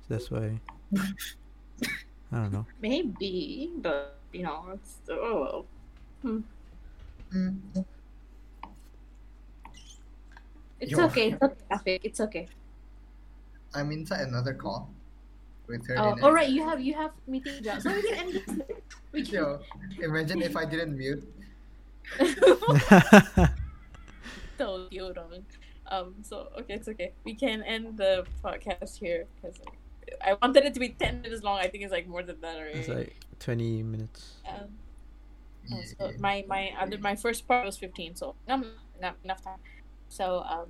That's 0.08 0.30
why. 0.30 0.60
I 2.32 2.36
don't 2.36 2.52
know. 2.52 2.66
maybe, 2.80 3.70
but 3.78 4.18
you 4.32 4.42
know, 4.42 4.64
it's 4.74 4.98
oh 5.10 5.40
well. 5.40 5.66
Mm. 6.24 6.42
It's 10.80 10.92
Yo. 10.92 11.04
okay. 11.06 11.32
It's 11.32 11.42
okay. 11.42 11.54
Afik, 11.70 12.00
It's 12.02 12.20
okay. 12.20 12.48
I'm 13.74 13.92
inside 13.92 14.26
another 14.26 14.54
call 14.54 14.90
with 15.68 15.86
her. 15.86 15.98
Oh, 15.98 16.16
all 16.22 16.32
right. 16.32 16.48
You 16.48 16.66
have 16.66 16.80
you 16.80 16.94
have 16.94 17.12
meeting 17.26 17.62
jobs. 17.62 17.84
So 17.84 17.92
we 17.92 18.02
can 18.02 18.14
end 18.18 18.32
this. 18.34 18.44
We 19.12 19.22
can. 19.26 19.34
Yo, 19.34 19.60
imagine 20.02 20.42
if 20.42 20.56
I 20.56 20.64
didn't 20.64 20.96
mute. 20.96 21.22
told 24.58 24.92
you 24.92 25.12
wrong. 25.14 25.44
Um. 25.90 26.14
So 26.22 26.48
okay, 26.60 26.74
it's 26.74 26.88
okay. 26.88 27.12
We 27.24 27.34
can 27.34 27.62
end 27.62 27.96
the 27.98 28.24
podcast 28.44 28.98
here 28.98 29.26
because 29.36 29.58
I 30.24 30.34
wanted 30.40 30.64
it 30.64 30.74
to 30.74 30.80
be 30.80 30.90
ten 30.90 31.20
minutes 31.22 31.42
long. 31.42 31.58
I 31.58 31.68
think 31.68 31.82
it's 31.84 31.92
like 31.92 32.06
more 32.06 32.22
than 32.22 32.40
that 32.40 32.56
already. 32.56 32.78
it's 32.78 32.88
like 32.88 33.16
twenty 33.38 33.82
minutes. 33.82 34.36
Um, 34.48 34.68
oh, 35.72 35.82
so 35.98 36.12
my 36.18 36.44
my 36.48 36.72
other 36.80 36.98
my 36.98 37.16
first 37.16 37.46
part 37.48 37.66
was 37.66 37.76
fifteen, 37.76 38.14
so 38.14 38.34
no, 38.48 38.62
not 39.00 39.16
enough 39.24 39.42
time. 39.42 39.58
So 40.08 40.44
um, 40.48 40.68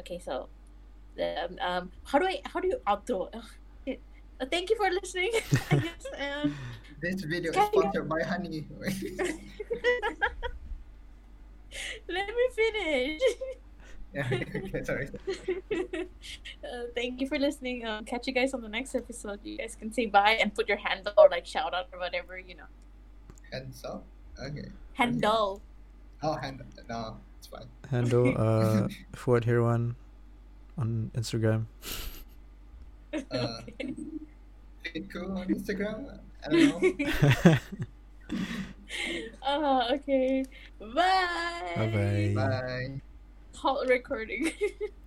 okay, 0.00 0.18
so 0.18 0.48
um, 1.20 1.58
um 1.60 1.90
how 2.04 2.18
do 2.18 2.26
I 2.26 2.40
how 2.44 2.60
do 2.60 2.68
you 2.68 2.78
outro? 2.86 3.28
Ugh. 3.34 3.44
Uh, 4.40 4.46
thank 4.50 4.70
you 4.70 4.76
for 4.76 4.90
listening. 4.90 5.30
I 5.70 5.76
guess. 5.76 6.06
Um, 6.18 6.56
This 7.00 7.22
video 7.22 7.50
is 7.50 7.56
Can 7.56 7.68
you- 7.74 7.80
sponsored 7.80 8.08
by 8.08 8.22
Honey. 8.22 8.66
let 12.08 12.28
me 12.28 12.48
finish. 12.54 13.20
Yeah, 14.14 14.28
okay, 14.32 14.84
sorry. 14.84 15.08
uh, 15.72 16.86
thank 16.94 17.20
you 17.20 17.26
for 17.26 17.38
listening. 17.38 17.86
Um, 17.86 18.04
catch 18.04 18.26
you 18.26 18.32
guys 18.32 18.54
on 18.54 18.60
the 18.60 18.68
next 18.68 18.94
episode. 18.94 19.40
You 19.42 19.58
guys 19.58 19.76
can 19.78 19.92
say 19.92 20.06
bye 20.06 20.38
and 20.40 20.54
put 20.54 20.68
your 20.68 20.76
handle 20.78 21.12
or 21.16 21.28
like 21.28 21.46
shout 21.46 21.74
out 21.74 21.88
or 21.92 21.98
whatever 21.98 22.38
you 22.38 22.56
know. 22.56 22.68
Hands 23.52 23.84
up. 23.84 24.04
Okay. 24.42 24.68
Handle. 24.94 25.60
Oh, 26.22 26.34
hand. 26.36 26.62
No, 26.88 27.16
it's 27.38 27.46
fine. 27.48 27.66
Handle 27.90 28.34
uh 28.36 28.88
Fuad 29.14 29.44
Hirwan 29.44 29.94
on 30.78 31.10
Instagram. 31.14 31.66
Uh, 33.12 33.60
Okay. 33.62 33.94
Fitco 34.84 35.36
on 35.36 35.48
Instagram. 35.48 36.18
I 36.44 36.48
don't 36.50 36.98
know. 36.98 37.58
Ah, 39.42 39.92
okay. 39.92 40.44
Bye. 40.80 41.72
Bye 41.76 41.86
bye. 41.92 42.32
Bye. 42.34 43.00
Halt 43.60 43.88
recording. 43.88 44.52